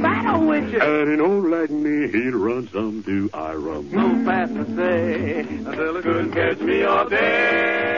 boy, 0.00 0.08
what's 0.08 0.22
the 0.22 0.22
matter 0.22 0.46
with 0.46 0.72
you? 0.72 0.80
And 0.80 1.10
an 1.12 1.20
old 1.20 1.50
like 1.50 1.70
me, 1.70 2.08
he'd 2.10 2.34
run 2.34 2.68
some 2.72 3.02
do 3.02 3.30
I 3.32 3.54
run. 3.54 3.90
So 3.90 4.24
fast 4.24 4.54
to 4.54 4.64
say, 4.76 5.40
until 5.40 5.96
it 5.96 6.02
couldn't 6.02 6.32
catch 6.32 6.60
me 6.60 6.84
all 6.84 7.08
day. 7.08 7.94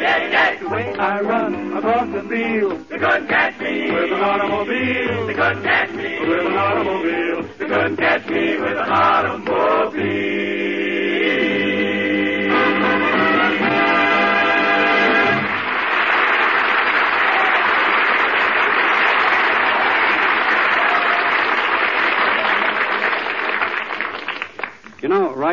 Yeah, 0.00 0.30
yeah, 0.30 0.58
the 0.60 0.68
way 0.68 0.94
I 0.94 1.20
run 1.20 1.76
across 1.76 2.12
the 2.12 2.22
field. 2.28 2.88
They 2.88 2.98
couldn't 2.98 3.28
catch 3.28 3.60
me 3.60 3.90
with 3.90 4.12
an 4.12 4.20
automobile. 4.20 5.26
They 5.26 5.34
couldn't 5.34 5.62
catch 5.62 5.90
me 5.90 6.20
with 6.28 6.46
an 6.46 6.56
automobile. 6.56 7.42
They 7.58 7.66
couldn't 7.66 7.96
catch 7.96 8.26
me 8.26 8.56
with 8.58 8.78
an 8.78 8.90
automobile. 8.90 10.33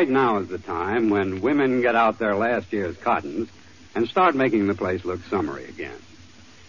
Right 0.02 0.10
now 0.10 0.38
is 0.38 0.48
the 0.48 0.58
time 0.58 1.10
when 1.10 1.40
women 1.40 1.80
get 1.80 1.94
out 1.94 2.18
their 2.18 2.34
last 2.34 2.72
year's 2.72 2.96
cottons 2.96 3.48
and 3.94 4.08
start 4.08 4.34
making 4.34 4.66
the 4.66 4.74
place 4.74 5.04
look 5.04 5.22
summery 5.26 5.64
again. 5.66 5.96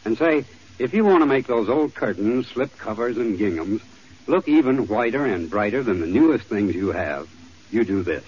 And 0.06 0.16
say, 0.16 0.46
if 0.78 0.94
you 0.94 1.04
want 1.04 1.24
to 1.24 1.26
make 1.26 1.48
those 1.48 1.68
old 1.68 1.96
curtains, 1.96 2.46
slip 2.46 2.78
covers, 2.78 3.18
and 3.18 3.40
ginghams 3.40 3.82
look 4.28 4.48
even 4.48 4.86
whiter 4.86 5.26
and 5.26 5.50
brighter 5.50 5.82
than 5.82 6.00
the 6.00 6.06
newest 6.06 6.46
things 6.46 6.76
you 6.76 6.92
have, 6.92 7.28
you 7.72 7.84
do 7.84 8.04
this. 8.04 8.24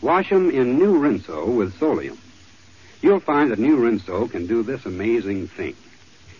Wash 0.00 0.30
'em 0.30 0.50
in 0.50 0.78
new 0.78 1.00
Rinso 1.00 1.56
with 1.56 1.74
Solium. 1.80 2.18
You'll 3.00 3.18
find 3.18 3.50
that 3.50 3.58
new 3.58 3.76
Rinso 3.76 4.30
can 4.30 4.46
do 4.46 4.62
this 4.62 4.86
amazing 4.86 5.48
thing. 5.48 5.74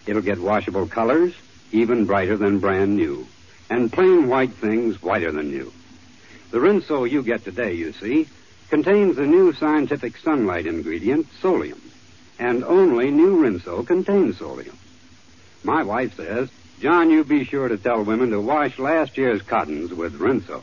It'll 0.07 0.23
get 0.23 0.39
washable 0.39 0.87
colors 0.87 1.35
even 1.73 2.05
brighter 2.05 2.37
than 2.37 2.61
brand 2.61 2.95
new, 2.95 3.27
and 3.69 3.93
plain 3.93 4.29
white 4.29 4.53
things 4.53 5.03
whiter 5.03 5.33
than 5.33 5.51
new. 5.51 5.73
The 6.52 6.59
Rinso 6.59 7.11
you 7.11 7.23
get 7.23 7.44
today, 7.44 7.73
you 7.73 7.92
see, 7.94 8.28
contains 8.68 9.16
the 9.16 9.26
new 9.26 9.54
scientific 9.54 10.18
sunlight 10.18 10.66
ingredient, 10.66 11.26
solium. 11.40 11.80
And 12.38 12.62
only 12.62 13.11
new 13.11 13.38
Rinso 13.42 13.87
contains 13.87 14.37
solium. 14.37 14.76
My 15.64 15.82
wife 15.82 16.14
says, 16.16 16.50
John, 16.78 17.11
you 17.11 17.25
be 17.25 17.44
sure 17.44 17.68
to 17.68 17.78
tell 17.78 18.04
women 18.04 18.30
to 18.30 18.40
wash 18.40 18.78
last 18.78 19.16
year's 19.16 19.40
cottons 19.40 19.94
with 19.94 20.18
Rinso. 20.18 20.62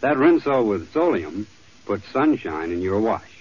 That 0.00 0.18
Rinso 0.18 0.68
with 0.68 0.92
solium 0.92 1.46
puts 1.86 2.06
sunshine 2.12 2.70
in 2.70 2.82
your 2.82 3.00
wash. 3.00 3.38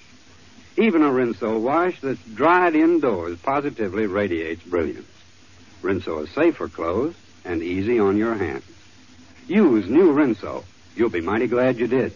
Even 0.77 1.01
a 1.01 1.10
Rinso 1.10 1.60
wash 1.60 2.00
that's 2.00 2.24
dried 2.24 2.74
indoors 2.74 3.38
positively 3.39 4.05
radiates 4.05 4.63
brilliance. 4.63 5.12
Rinso 5.81 6.24
is 6.24 6.29
safe 6.29 6.55
for 6.55 6.69
clothes 6.69 7.15
and 7.43 7.62
easy 7.62 8.00
on 8.00 8.15
your 8.15 8.36
hands. 8.36 8.63
Use 9.48 9.89
new 9.89 10.13
Rinso. 10.13 10.63
You'll 10.95 11.10
be 11.10 11.21
mighty 11.21 11.48
glad 11.48 11.79
you 11.79 11.88
did. 11.88 12.13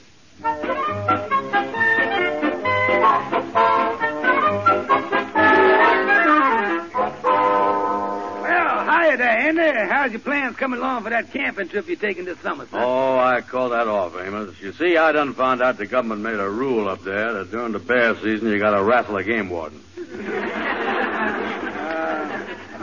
Well, 7.55 8.85
hiya 8.85 9.17
there, 9.17 9.39
Andy. 9.39 9.91
How's 9.91 10.11
your 10.11 10.19
plans 10.19 10.55
coming 10.57 10.79
along 10.79 11.03
for 11.03 11.09
that 11.09 11.31
camping 11.31 11.67
trip 11.67 11.87
you're 11.87 11.95
taking 11.97 12.25
this 12.25 12.39
summer, 12.39 12.65
son? 12.67 12.81
Oh, 12.83 13.17
I 13.17 13.41
call 13.41 13.69
that 13.69 13.87
off, 13.87 14.15
Amos. 14.19 14.59
You 14.61 14.73
see, 14.73 14.97
I 14.97 15.11
done 15.11 15.33
found 15.33 15.61
out 15.61 15.77
the 15.77 15.85
government 15.85 16.21
made 16.21 16.39
a 16.39 16.49
rule 16.49 16.89
up 16.89 17.03
there 17.03 17.33
that 17.33 17.51
during 17.51 17.71
the 17.71 17.79
bear 17.79 18.15
season 18.15 18.49
you 18.49 18.59
gotta 18.59 18.83
wrestle 18.83 19.17
a 19.17 19.23
game 19.23 19.49
warden. 19.49 19.81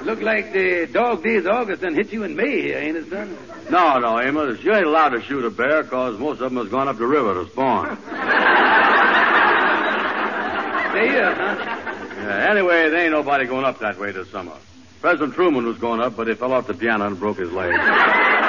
Look 0.05 0.21
like 0.21 0.53
the 0.53 0.89
dog 0.93 1.23
days 1.23 1.47
August 1.47 1.83
done 1.83 1.95
hit 1.95 2.13
you 2.13 2.25
in 2.25 2.35
May 2.35 2.63
here, 2.63 2.79
ain't 2.79 2.97
it, 2.97 3.09
son? 3.09 3.37
No, 3.71 3.99
no, 3.99 4.21
Amos. 4.21 4.63
You 4.63 4.75
ain't 4.75 4.87
allowed 4.87 5.11
to 5.11 5.23
shoot 5.23 5.45
a 5.45 5.51
bear 5.51 5.85
because 5.85 6.19
most 6.19 6.41
of 6.41 6.51
them 6.51 6.57
has 6.57 6.69
gone 6.69 6.89
up 6.89 6.99
the 6.99 7.07
river 7.07 7.35
to 7.35 7.49
spawn. 7.51 7.97
Stay 10.91 11.09
here, 11.09 11.35
huh? 11.35 11.55
Yeah, 12.17 12.51
anyway, 12.51 12.91
there 12.91 13.01
ain't 13.01 13.13
nobody 13.13 13.47
going 13.47 13.65
up 13.65 13.79
that 13.79 13.99
way 13.99 14.11
this 14.11 14.29
summer. 14.31 14.57
President 15.01 15.35
Truman 15.35 15.67
was 15.67 15.79
going 15.79 16.01
up, 16.01 16.17
but 16.17 16.27
he 16.27 16.35
fell 16.35 16.53
off 16.53 16.67
the 16.67 16.75
piano 16.75 17.07
and 17.07 17.19
broke 17.19 17.39
his 17.39 17.53
leg. 17.53 17.73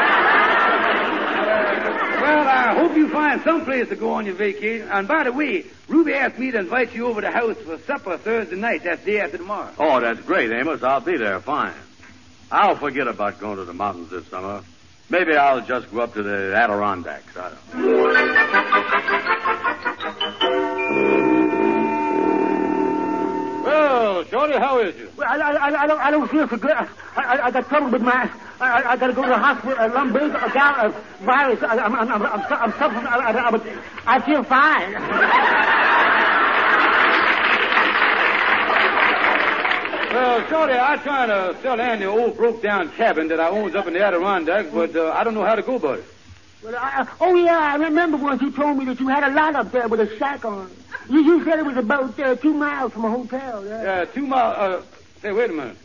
Well, 2.24 2.48
I 2.48 2.74
hope 2.76 2.96
you 2.96 3.10
find 3.10 3.42
some 3.42 3.66
place 3.66 3.90
to 3.90 3.98
go 3.98 4.14
on 4.14 4.26
your 4.26 4.36
vacation. 4.36 4.88
And 4.88 5.10
by 5.10 5.26
the 5.26 5.34
way, 5.34 5.66
Ruby 5.90 6.14
asked 6.14 6.40
me 6.40 6.52
to 6.52 6.60
invite 6.60 6.96
you 6.96 7.08
over 7.08 7.20
to 7.20 7.28
the 7.28 7.34
house 7.34 7.58
for 7.58 7.78
supper 7.80 8.18
Thursday 8.18 8.56
night. 8.56 8.84
That's 8.86 9.04
day 9.04 9.20
after 9.20 9.40
tomorrow. 9.40 9.74
Oh, 9.78 10.00
that's 10.00 10.22
great, 10.22 10.50
Amos. 10.50 10.82
I'll 10.84 11.02
be 11.02 11.18
there. 11.18 11.42
Fine. 11.42 11.74
I'll 12.50 12.78
forget 12.78 13.10
about 13.10 13.40
going 13.40 13.58
to 13.58 13.66
the 13.66 13.74
mountains 13.74 14.10
this 14.10 14.26
summer. 14.28 14.64
Maybe 15.10 15.36
I'll 15.36 15.60
just 15.66 15.92
go 15.92 16.00
up 16.00 16.14
to 16.14 16.24
the 16.24 16.56
Adirondacks. 16.56 17.36
I 17.36 17.50
don't 17.50 17.76
know. 17.76 18.14
Well, 23.66 24.24
Shorty, 24.26 24.54
how 24.54 24.80
is 24.80 24.96
you? 24.96 25.12
Well, 25.18 25.28
I, 25.30 25.36
I, 25.36 25.84
I, 25.84 25.88
don't, 25.88 26.00
I 26.00 26.12
don't 26.12 26.30
feel 26.32 26.48
so 26.48 26.56
good. 26.56 26.72
I, 26.72 26.88
I, 27.18 27.46
I 27.48 27.52
got 27.52 27.68
trouble 27.68 27.90
with 27.90 28.02
my. 28.02 28.32
I, 28.64 28.80
I, 28.80 28.92
I 28.94 28.98
got 28.98 29.08
to 29.08 29.14
go 29.14 29.24
to 29.24 29.30
the 29.30 29.38
hospital. 29.38 29.76
A 29.78 29.88
lumbar, 29.90 30.24
a 30.24 30.54
gout, 30.54 30.86
a 30.86 30.90
virus. 31.24 31.62
I, 31.64 31.78
I'm, 31.78 31.96
I'm, 31.96 32.10
I'm, 32.10 32.22
I'm, 32.22 32.42
I'm 32.50 32.72
suffering. 32.74 33.06
I, 33.06 33.18
I, 33.18 33.50
I, 33.50 34.16
I 34.16 34.22
feel 34.22 34.44
fine. 34.44 34.94
Well, 40.14 40.48
Shorty, 40.48 40.74
I 40.74 40.96
trying 40.98 41.30
to 41.30 41.60
sell 41.62 41.82
Andy 41.82 42.06
an 42.06 42.12
old 42.12 42.38
broke 42.38 42.62
down 42.62 42.90
cabin 42.92 43.28
that 43.30 43.40
I 43.40 43.50
owns 43.50 43.76
up 43.76 43.88
in 43.88 43.94
the 43.94 44.04
Adirondacks, 44.04 44.70
but 44.72 44.96
uh, 44.96 45.12
I 45.12 45.24
don't 45.24 45.34
know 45.34 45.44
how 45.44 45.56
to 45.56 45.64
go 45.64 45.76
about 45.76 46.00
it. 46.00 46.06
Well, 46.64 46.76
I, 46.78 47.08
oh 47.20 47.36
yeah, 47.36 47.58
I 47.58 47.76
remember 47.76 48.18
once 48.18 48.42
you 48.42 48.52
told 48.52 48.78
me 48.78 48.86
that 48.86 49.00
you 49.00 49.08
had 49.08 49.24
a 49.24 49.34
lot 49.34 49.56
up 49.56 49.72
there 49.72 49.88
with 49.88 50.00
a 50.00 50.18
shack 50.18 50.46
on. 50.46 50.72
You, 51.10 51.22
you 51.24 51.44
said 51.44 51.60
it 51.60 51.66
was 51.66 51.76
about 51.78 52.18
uh, 52.20 52.36
two 52.36 52.54
miles 52.54 52.94
from 52.94 53.06
a 53.06 53.10
hotel. 53.10 53.66
Yeah. 53.66 53.84
Yeah, 53.84 54.06
two 54.06 54.26
miles. 54.26 54.56
Uh, 54.56 54.82
say, 55.22 55.34
wait 55.34 55.50
a 55.50 55.54
minute. 55.54 55.78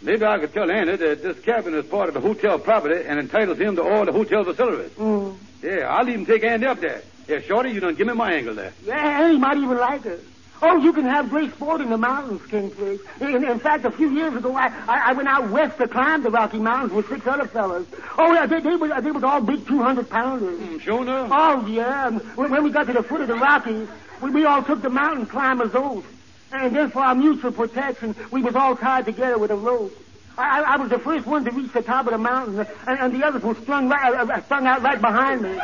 Maybe 0.00 0.24
I 0.24 0.38
could 0.38 0.52
tell 0.52 0.70
Andy 0.70 0.96
that 0.96 1.22
this 1.22 1.40
cabin 1.40 1.74
is 1.74 1.86
part 1.86 2.08
of 2.08 2.14
the 2.14 2.20
hotel 2.20 2.58
property 2.58 3.04
and 3.06 3.18
entitles 3.18 3.58
him 3.58 3.76
to 3.76 3.82
all 3.82 4.04
the 4.04 4.12
hotel 4.12 4.44
facilities. 4.44 4.92
Mm. 4.92 5.36
Yeah, 5.62 5.88
I'll 5.88 6.08
even 6.08 6.24
take 6.24 6.44
Andy 6.44 6.66
up 6.66 6.80
there. 6.80 7.02
Yeah, 7.26 7.40
Shorty, 7.40 7.70
you 7.70 7.80
done 7.80 7.94
give 7.94 8.06
me 8.06 8.14
my 8.14 8.32
angle 8.32 8.54
there. 8.54 8.72
Yeah, 8.84 9.30
he 9.30 9.38
might 9.38 9.58
even 9.58 9.76
like 9.76 10.06
it. 10.06 10.24
Oh, 10.60 10.76
you 10.78 10.92
can 10.92 11.04
have 11.04 11.30
great 11.30 11.52
sport 11.52 11.80
in 11.80 11.90
the 11.90 11.96
mountains, 11.96 12.42
Kingfish. 12.46 13.00
In, 13.20 13.44
in 13.44 13.58
fact, 13.60 13.84
a 13.84 13.90
few 13.92 14.10
years 14.10 14.34
ago, 14.34 14.56
I, 14.56 14.66
I, 14.88 15.10
I 15.10 15.12
went 15.12 15.28
out 15.28 15.50
west 15.50 15.78
to 15.78 15.86
climb 15.86 16.22
the 16.22 16.30
Rocky 16.30 16.58
Mountains 16.58 16.92
with 16.92 17.08
six 17.08 17.26
other 17.26 17.46
fellas. 17.46 17.86
Oh, 18.16 18.32
yeah, 18.32 18.46
they, 18.46 18.60
they, 18.60 18.74
were, 18.74 19.00
they 19.00 19.10
was 19.12 19.22
all 19.22 19.40
big 19.40 19.60
200-pounders. 19.60 20.58
Mm, 20.58 20.80
sure 20.80 21.02
enough. 21.02 21.30
Oh, 21.32 21.64
yeah. 21.66 22.10
When, 22.10 22.50
when 22.50 22.64
we 22.64 22.70
got 22.70 22.88
to 22.88 22.92
the 22.92 23.04
foot 23.04 23.20
of 23.20 23.28
the 23.28 23.36
Rockies, 23.36 23.88
we, 24.20 24.30
we 24.30 24.44
all 24.46 24.62
took 24.64 24.82
the 24.82 24.90
mountain 24.90 25.26
climbers 25.26 25.74
oath. 25.74 26.06
And 26.52 26.74
then 26.74 26.90
for 26.90 27.00
our 27.00 27.14
mutual 27.14 27.52
protection, 27.52 28.14
we 28.30 28.42
was 28.42 28.56
all 28.56 28.74
tied 28.76 29.04
together 29.04 29.38
with 29.38 29.50
a 29.50 29.56
rope. 29.56 29.92
I, 30.36 30.62
I- 30.62 30.76
was 30.76 30.88
the 30.90 30.98
first 30.98 31.26
one 31.26 31.44
to 31.44 31.50
reach 31.50 31.72
the 31.72 31.82
top 31.82 32.06
of 32.06 32.12
the 32.12 32.18
mountain, 32.18 32.60
and, 32.86 32.98
and 33.00 33.12
the 33.14 33.26
others 33.26 33.42
were 33.42 33.54
strung, 33.56 33.88
right, 33.88 34.14
uh, 34.14 34.24
uh, 34.32 34.40
strung 34.42 34.66
out 34.66 34.82
right 34.82 35.00
behind 35.00 35.42
me. 35.42 35.58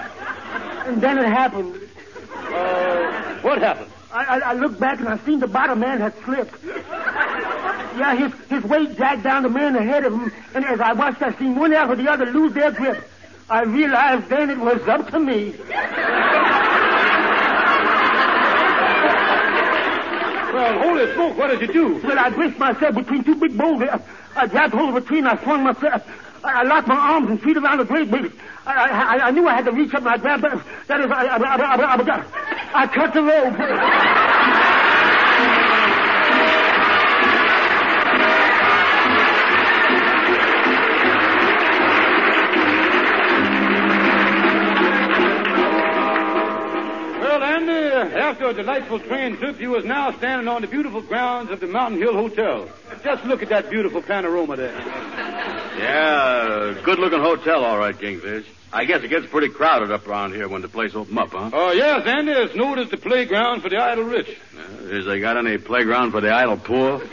And 0.86 1.00
then 1.00 1.18
it 1.18 1.26
happened. 1.26 1.80
Uh, 2.34 3.38
what 3.40 3.58
happened? 3.62 3.90
I, 4.12 4.24
I, 4.24 4.38
I 4.38 4.52
looked 4.54 4.78
back 4.80 4.98
and 4.98 5.08
I 5.08 5.18
seen 5.18 5.40
the 5.40 5.46
bottom 5.46 5.80
man 5.80 6.00
had 6.00 6.14
slipped. 6.24 6.62
Yeah, 6.64 8.14
his, 8.16 8.32
his 8.50 8.64
weight 8.64 8.96
dragged 8.96 9.22
down 9.22 9.44
the 9.44 9.48
man 9.48 9.76
ahead 9.76 10.04
of 10.04 10.12
him, 10.12 10.32
and 10.54 10.64
as 10.64 10.80
I 10.80 10.92
watched, 10.92 11.22
I 11.22 11.32
seen 11.38 11.54
one 11.54 11.72
after 11.72 11.94
the 11.96 12.10
other 12.10 12.26
lose 12.26 12.52
their 12.52 12.72
grip. 12.72 13.08
I 13.48 13.62
realized 13.62 14.28
then 14.28 14.50
it 14.50 14.58
was 14.58 14.82
up 14.88 15.10
to 15.10 15.20
me. 15.20 15.54
Well, 20.64 20.78
holy 20.82 21.12
smoke, 21.14 21.36
what 21.36 21.48
did 21.48 21.60
you 21.60 21.72
do? 21.74 22.00
Well, 22.06 22.18
I 22.18 22.30
braced 22.30 22.58
myself 22.58 22.94
between 22.94 23.22
two 23.22 23.34
big 23.34 23.56
boulders. 23.58 24.00
I 24.34 24.46
grabbed 24.46 24.72
hold 24.72 24.96
of 24.96 24.96
a 24.96 25.06
tree 25.06 25.18
and 25.18 25.28
I 25.28 25.36
swung 25.42 25.62
myself. 25.62 26.02
I, 26.42 26.60
I 26.60 26.62
locked 26.62 26.88
my 26.88 26.96
arms 26.96 27.28
and 27.28 27.40
feet 27.42 27.56
around 27.58 27.78
the 27.78 27.84
great 27.84 28.10
big. 28.10 28.32
I, 28.64 28.72
I, 28.72 29.26
I- 29.28 29.30
knew 29.30 29.46
I 29.46 29.54
had 29.56 29.66
to 29.66 29.72
reach 29.72 29.92
up 29.92 30.00
and 30.00 30.08
I 30.08 30.16
grabbed. 30.16 30.42
That 30.42 31.00
is, 31.00 31.10
I, 31.10 31.26
I, 31.26 31.36
I, 31.36 31.56
I, 31.56 32.02
I, 32.02 32.82
I 32.82 32.86
cut 32.86 33.12
the 33.12 33.22
rope. 33.22 34.23
After 48.34 48.48
a 48.48 48.52
delightful 48.54 48.98
train 48.98 49.36
trip, 49.36 49.60
you 49.60 49.70
was 49.70 49.84
now 49.84 50.10
standing 50.18 50.48
on 50.48 50.60
the 50.60 50.66
beautiful 50.66 51.00
grounds 51.00 51.52
of 51.52 51.60
the 51.60 51.68
Mountain 51.68 52.00
Hill 52.00 52.14
Hotel. 52.14 52.68
Just 53.04 53.24
look 53.26 53.44
at 53.44 53.48
that 53.50 53.70
beautiful 53.70 54.02
panorama 54.02 54.56
there. 54.56 54.76
Yeah, 55.78 56.76
good 56.82 56.98
looking 56.98 57.20
hotel, 57.20 57.64
all 57.64 57.78
right, 57.78 57.96
Kingfish. 57.96 58.44
I 58.72 58.86
guess 58.86 59.04
it 59.04 59.08
gets 59.08 59.26
pretty 59.26 59.50
crowded 59.50 59.92
up 59.92 60.08
around 60.08 60.34
here 60.34 60.48
when 60.48 60.62
the 60.62 60.68
place 60.68 60.96
opens 60.96 61.16
up, 61.16 61.30
huh? 61.30 61.50
Oh, 61.52 61.70
yes, 61.70 62.04
Andy. 62.08 62.32
It's 62.32 62.56
known 62.56 62.76
as 62.80 62.90
the 62.90 62.96
playground 62.96 63.60
for 63.60 63.68
the 63.68 63.76
idle 63.76 64.02
rich. 64.02 64.36
Uh, 64.58 64.86
is 64.86 65.06
they 65.06 65.20
got 65.20 65.36
any 65.36 65.56
playground 65.56 66.10
for 66.10 66.20
the 66.20 66.32
idle 66.34 66.56
poor? 66.56 67.00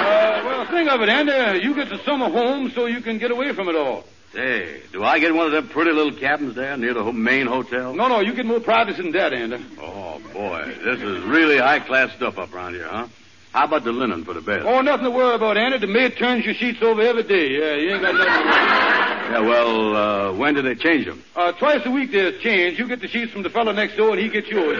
Uh, 0.00 0.42
well, 0.44 0.66
think 0.66 0.90
of 0.90 1.00
it, 1.02 1.08
Andy. 1.08 1.62
You 1.62 1.74
get 1.74 1.88
the 1.88 1.98
summer 2.04 2.30
home 2.30 2.70
so 2.70 2.86
you 2.86 3.00
can 3.00 3.18
get 3.18 3.30
away 3.30 3.52
from 3.52 3.68
it 3.68 3.76
all. 3.76 4.04
Say, 4.32 4.82
do 4.92 5.02
I 5.02 5.18
get 5.18 5.34
one 5.34 5.46
of 5.46 5.52
them 5.52 5.68
pretty 5.68 5.90
little 5.90 6.12
cabins 6.12 6.54
there 6.54 6.76
near 6.76 6.94
the 6.94 7.12
main 7.12 7.48
hotel? 7.48 7.92
No, 7.94 8.06
no, 8.06 8.20
you 8.20 8.32
get 8.32 8.46
more 8.46 8.60
privacy 8.60 9.02
than 9.02 9.10
that, 9.12 9.32
Andy. 9.32 9.64
Oh, 9.80 10.20
boy. 10.32 10.72
This 10.84 11.00
is 11.00 11.24
really 11.24 11.58
high 11.58 11.80
class 11.80 12.12
stuff 12.14 12.38
up 12.38 12.54
around 12.54 12.74
here, 12.74 12.86
huh? 12.86 13.08
How 13.52 13.64
about 13.64 13.82
the 13.82 13.90
linen 13.90 14.24
for 14.24 14.32
the 14.32 14.40
bed? 14.40 14.62
Oh, 14.64 14.80
nothing 14.82 15.06
to 15.06 15.10
worry 15.10 15.34
about, 15.34 15.56
Andy. 15.56 15.78
The 15.78 15.88
maid 15.88 16.16
turns 16.16 16.44
your 16.44 16.54
sheets 16.54 16.80
over 16.80 17.02
every 17.02 17.24
day. 17.24 17.48
Yeah, 17.50 17.74
you 17.74 17.90
ain't 17.94 18.02
got 18.02 18.14
nothing 18.14 18.32
to 18.32 18.38
worry 18.38 18.54
Yeah, 19.32 19.40
well, 19.40 19.96
uh, 19.96 20.32
when 20.34 20.54
do 20.54 20.62
they 20.62 20.76
change 20.76 21.06
them? 21.06 21.24
Uh, 21.34 21.50
twice 21.50 21.84
a 21.84 21.90
week 21.90 22.12
there's 22.12 22.40
change. 22.40 22.78
You 22.78 22.86
get 22.86 23.00
the 23.00 23.08
sheets 23.08 23.32
from 23.32 23.42
the 23.42 23.50
fellow 23.50 23.72
next 23.72 23.96
door, 23.96 24.10
and 24.12 24.20
he 24.20 24.28
gets 24.28 24.46
yours. 24.46 24.78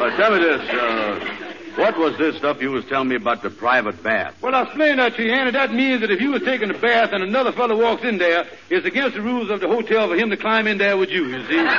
Well, 0.00 0.16
tell 0.16 0.32
me 0.32 0.38
this, 0.38 0.60
uh, 0.70 1.36
what 1.76 1.98
was 1.98 2.16
this 2.18 2.36
stuff 2.36 2.60
you 2.60 2.70
was 2.70 2.84
telling 2.86 3.08
me 3.08 3.16
about 3.16 3.42
the 3.42 3.50
private 3.50 4.02
bath? 4.02 4.34
Well, 4.42 4.54
I'll 4.54 4.64
explain 4.64 4.96
that 4.96 5.16
to 5.16 5.22
you, 5.22 5.32
Andy. 5.32 5.52
That 5.52 5.72
means 5.72 6.00
that 6.00 6.10
if 6.10 6.20
you 6.20 6.30
was 6.30 6.42
taking 6.42 6.70
a 6.70 6.78
bath 6.78 7.10
and 7.12 7.22
another 7.22 7.52
fellow 7.52 7.80
walks 7.80 8.04
in 8.04 8.18
there, 8.18 8.46
it's 8.68 8.86
against 8.86 9.16
the 9.16 9.22
rules 9.22 9.50
of 9.50 9.60
the 9.60 9.68
hotel 9.68 10.08
for 10.08 10.16
him 10.16 10.30
to 10.30 10.36
climb 10.36 10.66
in 10.66 10.78
there 10.78 10.96
with 10.96 11.10
you, 11.10 11.26
you 11.26 11.46
see? 11.46 11.66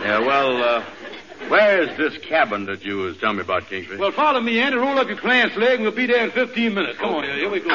Yeah, 0.00 0.18
well, 0.20 0.62
uh, 0.62 0.82
where 1.48 1.82
is 1.82 1.94
this 1.98 2.16
cabin 2.24 2.64
that 2.64 2.82
you 2.84 2.96
was 2.96 3.18
telling 3.18 3.36
me 3.36 3.42
about, 3.42 3.68
Kingfish? 3.68 3.98
Well, 3.98 4.12
follow 4.12 4.40
me, 4.40 4.58
Andy. 4.60 4.78
Roll 4.78 4.98
up 4.98 5.08
your 5.08 5.18
pants 5.18 5.56
leg, 5.56 5.74
and 5.74 5.82
we'll 5.82 5.92
be 5.92 6.06
there 6.06 6.24
in 6.24 6.30
15 6.30 6.72
minutes. 6.72 6.98
Come 6.98 7.16
on, 7.16 7.24
here. 7.24 7.34
Here 7.36 7.50
we 7.50 7.60
go. 7.60 7.68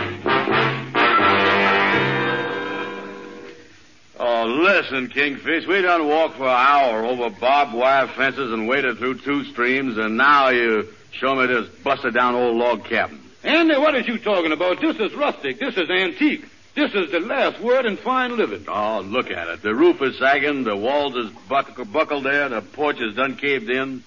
listen, 4.50 5.10
Kingfish, 5.10 5.68
we 5.68 5.82
done 5.82 6.08
walked 6.08 6.38
for 6.38 6.48
an 6.48 6.50
hour 6.50 7.06
over 7.06 7.30
barbed 7.30 7.74
wire 7.74 8.08
fences 8.08 8.52
and 8.52 8.68
waded 8.68 8.98
through 8.98 9.20
two 9.20 9.44
streams, 9.46 9.98
and 9.98 10.18
now 10.18 10.50
you 10.50 10.88
show 11.12 11.36
me 11.36 11.48
this 11.48 11.68
busted 11.84 12.14
down 12.14 12.36
old 12.36 12.58
log 12.58 12.86
cabin. 12.86 13.20
Andy, 13.44 13.78
what 13.78 13.96
is 13.96 14.08
you 14.08 14.18
talking 14.18 14.52
about? 14.52 14.82
This 14.82 14.98
is 14.98 15.14
rustic. 15.14 15.60
This 15.60 15.78
is 15.78 15.90
antique. 15.90 16.46
This 16.76 16.94
is 16.94 17.12
the 17.12 17.20
last 17.20 17.60
word 17.62 17.86
in 17.86 17.98
fine 17.98 18.38
living. 18.38 18.66
Oh, 18.68 19.02
look 19.02 19.32
at 19.32 19.48
it. 19.48 19.62
The 19.62 19.74
roof 19.74 20.02
is 20.02 20.18
sagging, 20.18 20.64
the 20.64 20.76
walls 20.76 21.16
is 21.16 21.30
buck- 21.48 21.80
buckled 21.92 22.24
there, 22.24 22.48
the 22.50 22.62
porch 22.62 23.00
is 23.00 23.16
done 23.16 23.36
caved 23.36 23.70
in. 23.70 24.04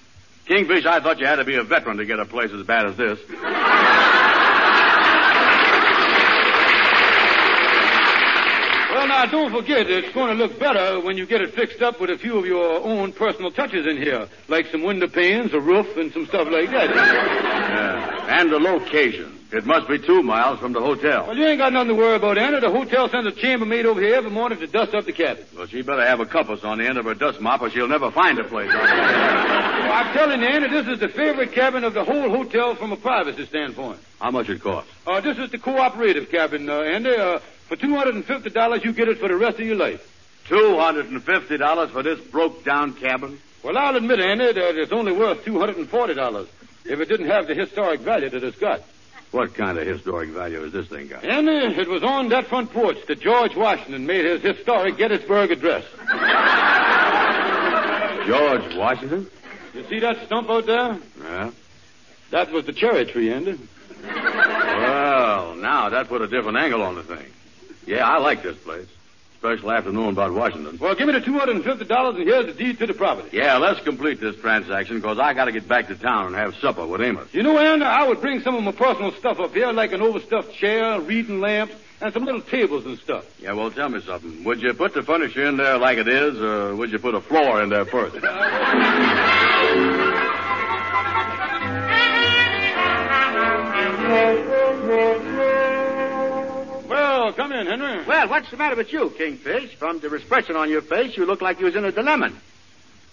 Kingfish, 0.46 0.86
I 0.86 1.00
thought 1.00 1.18
you 1.18 1.26
had 1.26 1.36
to 1.36 1.44
be 1.44 1.56
a 1.56 1.62
veteran 1.62 1.98
to 1.98 2.04
get 2.04 2.18
a 2.18 2.24
place 2.24 2.50
as 2.52 2.66
bad 2.66 2.86
as 2.86 2.96
this. 2.96 3.18
Now, 9.24 9.30
don't 9.30 9.52
forget, 9.52 9.88
it's 9.88 10.12
going 10.14 10.28
to 10.28 10.34
look 10.34 10.58
better 10.58 11.00
when 11.00 11.16
you 11.16 11.26
get 11.26 11.40
it 11.40 11.54
fixed 11.54 11.82
up 11.82 12.00
with 12.00 12.10
a 12.10 12.18
few 12.18 12.38
of 12.38 12.46
your 12.46 12.80
own 12.80 13.12
personal 13.12 13.50
touches 13.50 13.86
in 13.86 13.96
here, 13.96 14.28
like 14.48 14.66
some 14.66 14.82
window 14.82 15.06
panes, 15.06 15.52
a 15.54 15.60
roof, 15.60 15.96
and 15.96 16.12
some 16.12 16.26
stuff 16.26 16.48
like 16.50 16.70
that. 16.70 16.90
Yeah. 16.90 18.40
And 18.40 18.50
the 18.50 18.58
location. 18.58 19.38
It 19.52 19.66
must 19.66 19.86
be 19.86 19.98
two 19.98 20.22
miles 20.22 20.60
from 20.60 20.72
the 20.72 20.80
hotel. 20.80 21.26
Well, 21.26 21.36
you 21.36 21.46
ain't 21.46 21.58
got 21.58 21.74
nothing 21.74 21.88
to 21.88 21.94
worry 21.94 22.16
about, 22.16 22.38
Anna. 22.38 22.58
The 22.58 22.70
hotel 22.70 23.10
sends 23.10 23.26
a 23.26 23.32
chambermaid 23.32 23.84
over 23.84 24.00
here 24.00 24.14
every 24.14 24.30
morning 24.30 24.58
to 24.60 24.66
dust 24.66 24.94
up 24.94 25.04
the 25.04 25.12
cabin. 25.12 25.44
Well, 25.54 25.66
she 25.66 25.82
better 25.82 26.06
have 26.06 26.20
a 26.20 26.26
compass 26.26 26.64
on 26.64 26.78
the 26.78 26.86
end 26.86 26.96
of 26.96 27.04
her 27.04 27.12
dust 27.12 27.38
mop 27.38 27.60
or 27.60 27.68
she'll 27.68 27.86
never 27.86 28.10
find 28.10 28.38
a 28.38 28.44
place. 28.44 28.68
Well, 28.72 29.92
I'm 29.92 30.14
telling 30.14 30.40
you, 30.40 30.46
Anna, 30.48 30.68
this 30.70 30.88
is 30.88 31.00
the 31.00 31.08
favorite 31.08 31.52
cabin 31.52 31.84
of 31.84 31.92
the 31.92 32.02
whole 32.02 32.30
hotel 32.30 32.74
from 32.76 32.92
a 32.92 32.96
privacy 32.96 33.44
standpoint. 33.44 34.00
How 34.20 34.30
much 34.30 34.48
it 34.48 34.62
costs? 34.62 34.90
Uh, 35.06 35.20
this 35.20 35.36
is 35.36 35.50
the 35.50 35.58
cooperative 35.58 36.30
cabin, 36.30 36.70
uh, 36.70 36.80
Andy. 36.80 37.14
Uh, 37.14 37.40
for 37.72 37.86
$250, 37.86 38.84
you 38.84 38.92
get 38.92 39.08
it 39.08 39.16
for 39.16 39.28
the 39.28 39.36
rest 39.36 39.58
of 39.58 39.64
your 39.64 39.76
life. 39.76 40.06
$250 40.46 41.88
for 41.90 42.02
this 42.02 42.20
broke 42.20 42.64
down 42.64 42.92
cabin? 42.92 43.38
Well, 43.62 43.78
I'll 43.78 43.96
admit, 43.96 44.20
Andy, 44.20 44.52
that 44.52 44.76
it's 44.76 44.92
only 44.92 45.12
worth 45.12 45.42
$240 45.42 46.48
if 46.84 47.00
it 47.00 47.08
didn't 47.08 47.28
have 47.28 47.46
the 47.46 47.54
historic 47.54 48.00
value 48.00 48.28
that 48.28 48.44
it's 48.44 48.58
got. 48.58 48.82
What 49.30 49.54
kind 49.54 49.78
of 49.78 49.86
historic 49.86 50.28
value 50.30 50.60
has 50.62 50.72
this 50.72 50.88
thing 50.88 51.08
got? 51.08 51.24
Andy, 51.24 51.80
it 51.80 51.88
was 51.88 52.02
on 52.02 52.28
that 52.28 52.48
front 52.48 52.70
porch 52.72 52.98
that 53.06 53.20
George 53.20 53.56
Washington 53.56 54.04
made 54.04 54.26
his 54.26 54.42
historic 54.42 54.98
Gettysburg 54.98 55.52
Address. 55.52 55.84
George 58.26 58.76
Washington? 58.76 59.30
You 59.72 59.84
see 59.88 60.00
that 60.00 60.26
stump 60.26 60.50
out 60.50 60.66
there? 60.66 60.98
Yeah. 61.22 61.50
That 62.32 62.52
was 62.52 62.66
the 62.66 62.74
cherry 62.74 63.06
tree, 63.06 63.32
Andy. 63.32 63.58
Well, 64.04 65.54
now 65.54 65.88
that 65.88 66.08
put 66.08 66.20
a 66.20 66.28
different 66.28 66.58
angle 66.58 66.82
on 66.82 66.96
the 66.96 67.02
thing. 67.02 67.32
Yeah, 67.86 68.08
I 68.08 68.18
like 68.18 68.42
this 68.42 68.56
place. 68.58 68.86
Especially 69.36 69.74
after 69.74 69.90
knowing 69.90 70.10
about 70.10 70.32
Washington. 70.32 70.78
Well, 70.78 70.94
give 70.94 71.08
me 71.08 71.14
the 71.14 71.20
$250 71.20 72.08
and 72.10 72.28
here's 72.28 72.46
the 72.46 72.52
deed 72.52 72.78
to 72.78 72.86
the 72.86 72.94
property. 72.94 73.36
Yeah, 73.36 73.56
let's 73.56 73.80
complete 73.80 74.20
this 74.20 74.36
transaction 74.36 75.00
because 75.00 75.18
I 75.18 75.34
got 75.34 75.46
to 75.46 75.52
get 75.52 75.66
back 75.66 75.88
to 75.88 75.96
town 75.96 76.26
and 76.26 76.36
have 76.36 76.54
supper 76.54 76.86
with 76.86 77.00
Amos. 77.00 77.34
You 77.34 77.42
know, 77.42 77.58
Andy, 77.58 77.84
I 77.84 78.06
would 78.06 78.20
bring 78.20 78.40
some 78.42 78.54
of 78.54 78.62
my 78.62 78.70
personal 78.70 79.10
stuff 79.10 79.40
up 79.40 79.52
here, 79.52 79.72
like 79.72 79.90
an 79.92 80.00
overstuffed 80.00 80.54
chair, 80.54 81.00
reading 81.00 81.40
lamp, 81.40 81.72
and 82.00 82.12
some 82.14 82.24
little 82.24 82.40
tables 82.40 82.86
and 82.86 82.96
stuff. 82.98 83.24
Yeah, 83.40 83.54
well, 83.54 83.72
tell 83.72 83.88
me 83.88 84.00
something. 84.00 84.44
Would 84.44 84.62
you 84.62 84.74
put 84.74 84.94
the 84.94 85.02
furniture 85.02 85.44
in 85.46 85.56
there 85.56 85.76
like 85.76 85.98
it 85.98 86.06
is, 86.06 86.40
or 86.40 86.76
would 86.76 86.92
you 86.92 87.00
put 87.00 87.16
a 87.16 87.20
floor 87.20 87.64
in 87.64 87.68
there 87.68 87.84
first? 87.84 88.14
Well, 98.22 98.30
what's 98.30 98.52
the 98.52 98.56
matter 98.56 98.76
with 98.76 98.92
you, 98.92 99.10
Kingfish? 99.10 99.74
From 99.74 99.98
the 99.98 100.14
expression 100.14 100.54
on 100.54 100.70
your 100.70 100.80
face, 100.80 101.16
you 101.16 101.26
look 101.26 101.42
like 101.42 101.58
you 101.58 101.64
was 101.64 101.74
in 101.74 101.84
a 101.84 101.90
dilemma. 101.90 102.30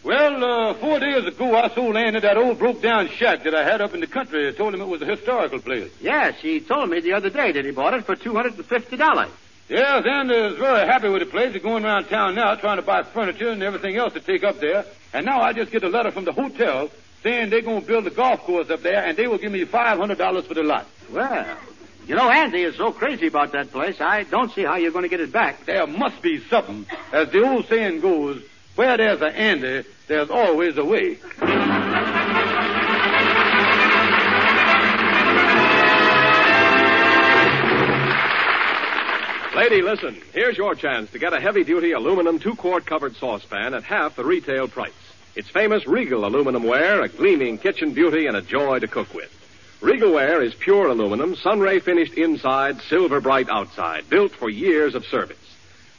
Well, 0.03 0.43
uh, 0.43 0.73
four 0.75 0.99
days 0.99 1.25
ago, 1.25 1.55
I 1.55 1.67
sold 1.69 1.97
Andy 1.97 2.19
that 2.19 2.37
old 2.37 2.59
broke-down 2.59 3.07
shack 3.07 3.41
that 3.45 3.55
I 3.55 3.63
had 3.63 3.81
up 3.81 3.95
in 3.95 4.01
the 4.01 4.07
country. 4.07 4.47
I 4.47 4.51
told 4.51 4.75
him 4.75 4.81
it 4.81 4.87
was 4.87 5.01
a 5.01 5.07
historical 5.07 5.57
place. 5.61 5.91
Yes, 5.99 6.35
he 6.41 6.59
told 6.59 6.91
me 6.91 6.99
the 6.99 7.13
other 7.13 7.31
day 7.31 7.51
that 7.51 7.65
he 7.65 7.71
bought 7.71 7.95
it 7.95 8.05
for 8.05 8.15
$250. 8.15 9.29
Yes, 9.67 10.05
Andy 10.05 10.35
is 10.35 10.57
very 10.59 10.87
happy 10.87 11.09
with 11.09 11.23
the 11.23 11.25
place. 11.25 11.53
He's 11.53 11.63
going 11.63 11.83
around 11.85 12.05
town 12.05 12.35
now 12.35 12.53
trying 12.53 12.77
to 12.77 12.83
buy 12.83 13.01
furniture 13.01 13.49
and 13.49 13.63
everything 13.63 13.95
else 13.95 14.13
to 14.13 14.19
take 14.19 14.43
up 14.43 14.59
there. 14.59 14.85
And 15.11 15.25
now 15.25 15.41
I 15.41 15.53
just 15.53 15.71
get 15.71 15.83
a 15.83 15.89
letter 15.89 16.11
from 16.11 16.25
the 16.25 16.33
hotel 16.33 16.91
saying 17.23 17.49
they're 17.49 17.63
going 17.63 17.81
to 17.81 17.87
build 17.87 18.05
a 18.05 18.11
golf 18.11 18.41
course 18.41 18.69
up 18.69 18.83
there 18.83 19.03
and 19.03 19.17
they 19.17 19.25
will 19.25 19.39
give 19.39 19.51
me 19.51 19.65
$500 19.65 20.43
for 20.45 20.53
the 20.53 20.61
lot. 20.61 20.85
Well, 21.11 21.57
you 22.09 22.15
know, 22.15 22.27
Andy 22.27 22.63
is 22.63 22.75
so 22.75 22.91
crazy 22.91 23.27
about 23.27 23.51
that 23.51 23.71
place, 23.71 24.01
I 24.01 24.23
don't 24.23 24.51
see 24.51 24.63
how 24.63 24.77
you're 24.77 24.91
going 24.91 25.03
to 25.03 25.09
get 25.09 25.19
it 25.19 25.31
back. 25.31 25.65
There 25.65 25.85
must 25.85 26.23
be 26.23 26.39
something. 26.39 26.87
As 27.13 27.29
the 27.29 27.47
old 27.47 27.67
saying 27.67 28.01
goes, 28.01 28.41
where 28.73 28.97
there's 28.97 29.21
an 29.21 29.33
Andy, 29.35 29.87
there's 30.07 30.31
always 30.31 30.75
a 30.77 30.83
way. 30.83 31.19
Lady, 39.55 39.83
listen. 39.83 40.19
Here's 40.33 40.57
your 40.57 40.73
chance 40.73 41.11
to 41.11 41.19
get 41.19 41.33
a 41.33 41.39
heavy 41.39 41.63
duty 41.63 41.91
aluminum 41.91 42.39
two 42.39 42.55
quart 42.55 42.87
covered 42.87 43.17
saucepan 43.17 43.75
at 43.75 43.83
half 43.83 44.15
the 44.15 44.25
retail 44.25 44.67
price. 44.67 44.93
It's 45.35 45.49
famous 45.49 45.85
Regal 45.85 46.25
aluminum 46.25 46.63
ware, 46.63 47.03
a 47.03 47.07
gleaming 47.07 47.59
kitchen 47.59 47.93
beauty 47.93 48.25
and 48.25 48.35
a 48.35 48.41
joy 48.41 48.79
to 48.79 48.87
cook 48.87 49.13
with. 49.13 49.38
Regal 49.81 50.11
ware 50.11 50.41
is 50.41 50.53
pure 50.55 50.87
aluminum, 50.87 51.37
sunray 51.37 51.79
finished 51.79 52.15
inside, 52.15 52.81
silver 52.81 53.21
bright 53.21 53.47
outside, 53.49 54.09
built 54.09 54.33
for 54.33 54.49
years 54.49 54.93
of 54.93 55.05
service. 55.05 55.37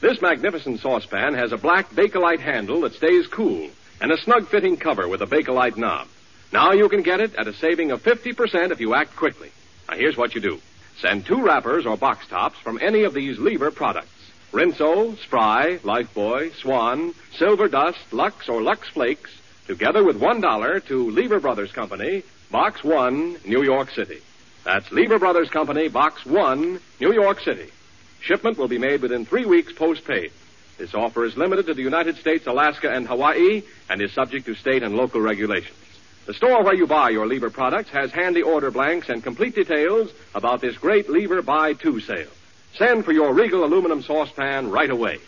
This 0.01 0.21
magnificent 0.21 0.81
saucepan 0.81 1.33
has 1.33 1.51
a 1.51 1.57
black 1.57 1.89
Bakelite 1.89 2.41
handle 2.41 2.81
that 2.81 2.93
stays 2.93 3.25
cool 3.27 3.69
and 3.99 4.11
a 4.11 4.21
snug 4.21 4.47
fitting 4.47 4.77
cover 4.77 5.07
with 5.07 5.23
a 5.23 5.25
Bakelite 5.25 5.77
knob. 5.77 6.07
Now 6.53 6.73
you 6.73 6.89
can 6.89 7.01
get 7.01 7.21
it 7.21 7.33
at 7.35 7.47
a 7.47 7.53
saving 7.53 7.89
of 7.89 8.03
50% 8.03 8.71
if 8.71 8.79
you 8.79 8.93
act 8.93 9.15
quickly. 9.15 9.49
Now 9.89 9.97
here's 9.97 10.17
what 10.17 10.35
you 10.35 10.41
do. 10.41 10.59
Send 10.99 11.25
two 11.25 11.41
wrappers 11.41 11.87
or 11.87 11.97
box 11.97 12.27
tops 12.27 12.59
from 12.59 12.77
any 12.81 13.03
of 13.03 13.15
these 13.15 13.39
lever 13.39 13.71
products. 13.71 14.09
Rinso, 14.51 15.17
Spry, 15.23 15.79
Lifebuoy, 15.81 16.53
Swan, 16.53 17.15
Silver 17.35 17.67
Dust, 17.67 17.99
Lux, 18.11 18.47
or 18.47 18.61
Lux 18.61 18.87
Flakes, 18.89 19.31
together 19.65 20.03
with 20.03 20.21
one 20.21 20.41
dollar 20.41 20.79
to 20.81 21.09
Lever 21.09 21.39
Brothers 21.39 21.71
Company, 21.71 22.23
Box 22.51 22.83
1, 22.83 23.37
New 23.45 23.63
York 23.63 23.91
City. 23.91 24.19
That's 24.65 24.91
Lever 24.91 25.19
Brothers 25.19 25.49
Company, 25.49 25.87
Box 25.87 26.25
1, 26.25 26.79
New 26.99 27.13
York 27.13 27.39
City. 27.39 27.69
Shipment 28.19 28.57
will 28.57 28.67
be 28.67 28.77
made 28.77 29.01
within 29.01 29.25
three 29.25 29.45
weeks 29.45 29.71
post-paid. 29.71 30.33
This 30.77 30.93
offer 30.93 31.23
is 31.23 31.37
limited 31.37 31.67
to 31.67 31.73
the 31.73 31.81
United 31.81 32.17
States, 32.17 32.47
Alaska, 32.47 32.91
and 32.91 33.07
Hawaii, 33.07 33.63
and 33.89 34.01
is 34.01 34.11
subject 34.11 34.45
to 34.47 34.55
state 34.55 34.83
and 34.83 34.95
local 34.95 35.21
regulations. 35.21 35.77
The 36.25 36.33
store 36.33 36.61
where 36.61 36.75
you 36.75 36.87
buy 36.87 37.11
your 37.11 37.25
Lever 37.25 37.49
products 37.49 37.89
has 37.91 38.11
handy 38.11 38.41
order 38.41 38.69
blanks 38.69 39.07
and 39.07 39.23
complete 39.23 39.55
details 39.55 40.11
about 40.35 40.59
this 40.59 40.77
great 40.77 41.09
Lever 41.09 41.41
Buy 41.41 41.73
Two 41.73 42.01
sale. 42.01 42.29
Send 42.73 43.05
for 43.05 43.13
your 43.13 43.33
Regal 43.33 43.63
aluminum 43.63 44.01
saucepan 44.01 44.69
right 44.69 44.89
away. 44.89 45.19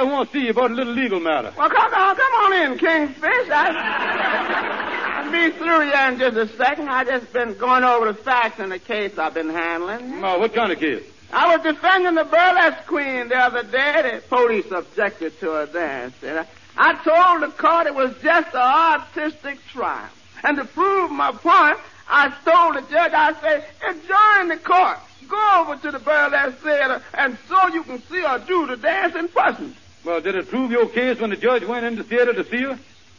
I 0.00 0.04
want 0.04 0.30
to 0.30 0.38
see 0.38 0.44
you 0.44 0.50
about 0.50 0.70
a 0.70 0.74
little 0.74 0.92
legal 0.92 1.20
matter. 1.20 1.52
Well, 1.56 1.68
come 1.70 1.94
on, 1.94 2.16
come 2.16 2.32
on 2.32 2.52
in, 2.52 2.78
Kingfish. 2.78 3.50
I, 3.50 5.22
I'll 5.24 5.32
be 5.32 5.56
through 5.56 5.80
here 5.80 6.08
in 6.08 6.18
just 6.18 6.36
a 6.36 6.48
second. 6.56 6.88
I 6.88 7.04
just 7.04 7.32
been 7.32 7.54
going 7.54 7.84
over 7.84 8.06
the 8.06 8.14
facts 8.14 8.60
in 8.60 8.70
the 8.70 8.78
case 8.78 9.18
I've 9.18 9.34
been 9.34 9.50
handling. 9.50 10.24
Oh, 10.24 10.38
what 10.38 10.54
kind 10.54 10.72
of 10.72 10.78
case? 10.78 11.02
I 11.32 11.56
was 11.56 11.64
defending 11.64 12.14
the 12.14 12.24
burlesque 12.24 12.86
queen 12.86 13.28
the 13.28 13.36
other 13.36 13.62
day. 13.62 14.20
The 14.20 14.22
police 14.28 14.70
objected 14.70 15.38
to 15.40 15.50
her 15.50 15.66
dance. 15.66 16.14
And 16.22 16.38
I, 16.40 16.46
I 16.76 16.94
told 17.02 17.42
the 17.42 17.56
court 17.56 17.86
it 17.86 17.94
was 17.94 18.14
just 18.22 18.54
an 18.54 18.60
artistic 18.60 19.58
trial. 19.66 20.08
And 20.42 20.56
to 20.58 20.64
prove 20.64 21.10
my 21.10 21.32
point, 21.32 21.78
I 22.08 22.28
told 22.44 22.76
the 22.76 22.90
judge, 22.90 23.12
I 23.12 23.32
said, 23.40 23.64
adjourn 23.88 24.48
the 24.48 24.58
court. 24.58 24.98
Go 25.28 25.60
over 25.60 25.76
to 25.76 25.90
the 25.90 25.98
burlesque 25.98 26.58
theater 26.58 27.02
and 27.14 27.38
so 27.48 27.68
you 27.68 27.82
can 27.82 28.02
see 28.02 28.20
her 28.20 28.38
do 28.46 28.66
the 28.66 28.76
dance 28.76 29.16
in 29.16 29.28
person. 29.28 29.74
Well, 30.04 30.20
did 30.20 30.34
it 30.34 30.48
prove 30.48 30.70
your 30.70 30.86
case 30.88 31.18
when 31.18 31.30
the 31.30 31.36
judge 31.36 31.64
went 31.64 31.86
in 31.86 31.96
the 31.96 32.04
theater 32.04 32.34
to 32.34 32.44
see 32.44 32.58
you? 32.58 32.78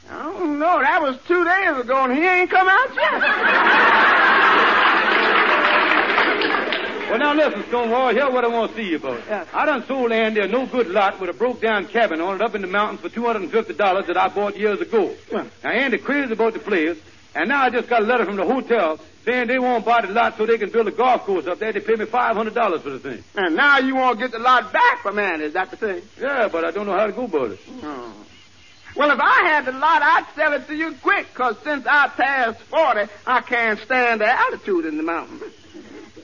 I 0.10 0.24
don't. 0.24 0.60
That 0.60 1.02
was 1.02 1.17
two 1.28 1.43
days 1.43 1.78
ago 1.80 2.04
and 2.06 2.13
he 2.13 2.24
ain't 2.24 2.50
come 2.50 2.67
out 2.67 2.95
yet. 2.95 3.21
Well, 7.10 7.19
now 7.19 7.34
listen, 7.34 7.63
Stonewall, 7.69 8.13
here's 8.13 8.32
what 8.32 8.43
I 8.43 8.48
want 8.48 8.71
to 8.71 8.78
see 8.78 8.89
you 8.89 8.98
about. 8.98 9.21
Yeah. 9.28 9.45
I 9.54 9.65
done 9.65 9.86
sold 9.86 10.12
Andy 10.12 10.41
a 10.41 10.48
no 10.48 10.65
good 10.65 10.89
lot 10.89 11.19
with 11.19 11.30
a 11.30 11.34
broke 11.34 11.62
down 11.62 11.88
cabin 11.88 12.19
on 12.19 12.36
it 12.36 12.41
up 12.41 12.56
in 12.56 12.62
the 12.62 12.67
mountains 12.67 13.00
for 13.02 13.10
$250 13.10 14.08
that 14.08 14.17
I 14.17 14.28
bought 14.28 14.58
years 14.58 14.82
ago. 14.82 15.15
Now, 15.32 15.45
Andy 15.63 15.98
crazy 15.98 16.34
about 16.34 16.54
the 16.54 16.60
place, 16.60 16.98
and 17.36 17.50
now 17.50 17.63
I 17.63 17.69
just 17.69 17.89
got 17.89 18.02
a 18.02 18.06
letter 18.06 18.26
from 18.26 18.38
the 18.38 18.45
hotel 18.45 19.00
saying 19.26 19.48
they 19.48 19.60
won't 19.60 19.84
buy 19.84 20.02
the 20.02 20.13
lot 20.13 20.38
so 20.38 20.45
they 20.45 20.58
can 20.58 20.69
build 20.69 20.88
a 20.88 20.91
golf 20.91 21.24
course 21.24 21.48
up 21.48 21.60
there. 21.60 21.74
They 21.74 21.82
pay 21.82 21.95
me 21.95 22.06
$500 22.06 22.82
for 22.82 22.89
the 22.89 23.00
thing. 23.00 23.24
And 23.36 23.56
now 23.56 23.80
you 23.80 23.95
want 23.95 24.19
to 24.19 24.26
get 24.26 24.32
the 24.32 24.39
lot 24.39 24.71
back 24.71 25.02
from 25.02 25.19
Andy, 25.19 25.45
is 25.45 25.54
that 25.54 25.71
the 25.71 25.78
thing? 25.78 26.02
Yeah, 26.19 26.48
but 26.48 26.63
I 26.63 26.71
don't 26.71 26.86
know 26.86 26.98
how 26.98 27.08
to 27.08 27.12
go 27.12 27.26
about 27.26 27.52
it. 27.52 27.60
Oh. 27.84 28.13
Well, 28.95 29.12
if 29.12 29.19
I 29.19 29.48
had 29.48 29.65
the 29.65 29.74
lot, 29.74 30.02
I'd 30.02 30.26
sell 30.36 30.54
it 30.54 30.67
to 30.67 30.76
you 30.76 30.95
quick, 31.02 31.28
because 31.34 31.58
since 31.63 31.86
I 31.86 32.08
passed 32.08 32.62
40, 32.62 33.12
I 33.28 33.41
can't 33.41 33.80
stand 33.80 34.21
the 34.21 34.28
altitude 34.28 34.86
in 34.86 34.95
the 34.95 35.04
mountains. 35.04 35.43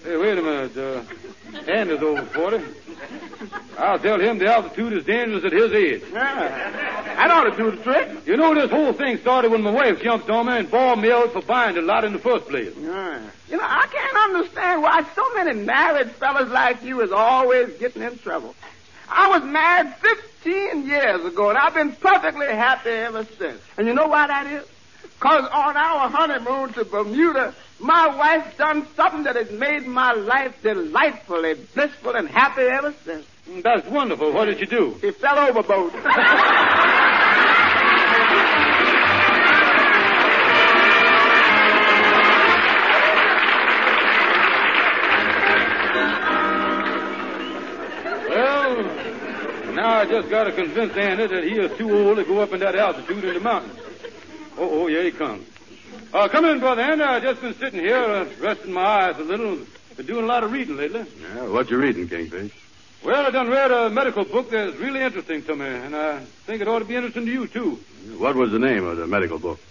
Hey, 0.04 0.16
wait 0.16 0.38
a 0.38 0.42
minute. 0.42 0.78
Uh, 0.78 1.04
Andy's 1.70 2.02
over 2.02 2.24
40. 2.24 2.64
I'll 3.78 4.00
tell 4.00 4.20
him 4.20 4.38
the 4.38 4.48
altitude 4.54 4.94
is 4.94 5.04
dangerous 5.04 5.44
at 5.44 5.52
his 5.52 5.72
age. 5.74 6.04
Yeah. 6.12 6.92
That 7.16 7.32
ought 7.32 7.50
to 7.50 7.58
do 7.58 7.72
the 7.72 7.84
trick. 7.84 8.28
You 8.28 8.38
know, 8.38 8.54
this 8.54 8.70
whole 8.70 8.94
thing 8.94 9.18
started 9.18 9.52
when 9.52 9.62
my 9.62 9.72
wife 9.72 10.02
jumped 10.02 10.30
on 10.30 10.48
me 10.48 10.58
and 10.58 10.70
bawled 10.70 11.00
me 11.00 11.12
out 11.12 11.34
for 11.34 11.42
buying 11.42 11.76
the 11.76 11.82
lot 11.82 12.04
in 12.04 12.14
the 12.14 12.20
first 12.20 12.48
place. 12.48 12.74
Yeah. 12.78 13.22
You 13.50 13.58
know, 13.58 13.66
I 13.66 13.88
can't 13.88 14.18
understand 14.18 14.82
why 14.82 15.04
so 15.16 15.34
many 15.34 15.54
married 15.60 16.12
fellas 16.12 16.50
like 16.50 16.84
you 16.84 17.02
is 17.02 17.12
always 17.12 17.74
getting 17.78 18.02
in 18.02 18.18
trouble. 18.20 18.56
I 19.10 19.28
was 19.28 19.44
married 19.44 19.94
15 19.96 20.88
years 20.88 21.26
ago, 21.26 21.50
and 21.50 21.58
I've 21.58 21.74
been 21.74 21.92
perfectly 21.94 22.48
happy 22.48 22.90
ever 22.90 23.26
since. 23.26 23.62
And 23.78 23.88
you 23.88 23.94
know 23.94 24.08
why 24.08 24.28
that 24.28 24.48
is? 24.48 24.66
Because 25.04 25.44
on 25.52 25.78
our 25.78 26.10
honeymoon 26.10 26.74
to 26.74 26.86
Bermuda, 26.86 27.54
my 27.82 28.16
wife 28.16 28.58
done 28.58 28.88
something 28.96 29.24
that 29.24 29.36
has 29.36 29.52
made 29.52 29.88
my 29.88 30.14
life 30.14 30.56
delightfully 30.62 31.56
blissful 31.74 32.16
and 32.16 32.28
happy 32.30 32.62
ever 32.62 32.94
since. 33.04 33.26
That's 33.64 33.88
wonderful. 33.88 34.32
What 34.32 34.46
did 34.46 34.60
you 34.60 34.68
do? 34.68 34.98
She 35.02 35.12
fell 35.12 35.38
overboard. 35.40 35.94
Well, 48.32 48.84
now 49.74 49.98
I 50.00 50.06
just 50.06 50.30
got 50.30 50.46
to 50.46 50.54
convince 50.54 50.96
Andy 50.96 51.28
that 51.28 51.44
he 51.44 51.60
is 51.60 51.78
too 51.78 51.94
old 51.94 52.16
to 52.16 52.24
go 52.24 52.40
up 52.40 52.54
in 52.54 52.62
that 52.62 52.76
altitude 52.76 53.26
in 53.26 53.34
the 53.34 53.40
mountains. 53.42 53.78
Oh, 54.58 54.84
oh, 54.84 54.88
here 54.88 55.04
he 55.04 55.12
comes. 55.12 55.51
Uh, 56.14 56.28
come 56.28 56.44
in, 56.44 56.60
brother 56.60 56.82
Andy. 56.82 57.04
I've 57.06 57.24
just 57.24 57.40
been 57.42 57.54
sitting 57.56 57.80
here, 57.80 57.96
uh, 57.96 58.28
resting 58.42 58.74
my 58.74 58.82
eyes 58.82 59.18
a 59.18 59.24
little. 59.24 59.60
Been 59.96 60.06
doing 60.06 60.26
a 60.26 60.28
lot 60.28 60.44
of 60.44 60.52
reading 60.52 60.76
lately. 60.76 61.06
Yeah, 61.22 61.48
what 61.48 61.70
you 61.70 61.78
reading, 61.78 62.10
Kingfish? 62.10 62.52
Well, 63.04 63.26
I 63.26 63.32
done 63.32 63.50
read 63.50 63.72
a 63.72 63.90
medical 63.90 64.26
book 64.26 64.50
that's 64.50 64.76
really 64.76 65.00
interesting 65.02 65.42
to 65.44 65.56
me, 65.56 65.66
and 65.66 65.96
I 65.96 66.20
think 66.46 66.62
it 66.62 66.68
ought 66.68 66.80
to 66.80 66.86
be 66.86 66.98
interesting 66.98 67.26
to 67.28 67.32
you, 67.32 67.48
too. 67.48 67.80
What 68.18 68.36
was 68.36 68.52
the 68.52 68.60
name 68.60 68.86
of 68.86 68.98
the 68.98 69.08
medical 69.08 69.40
book? 69.40 69.62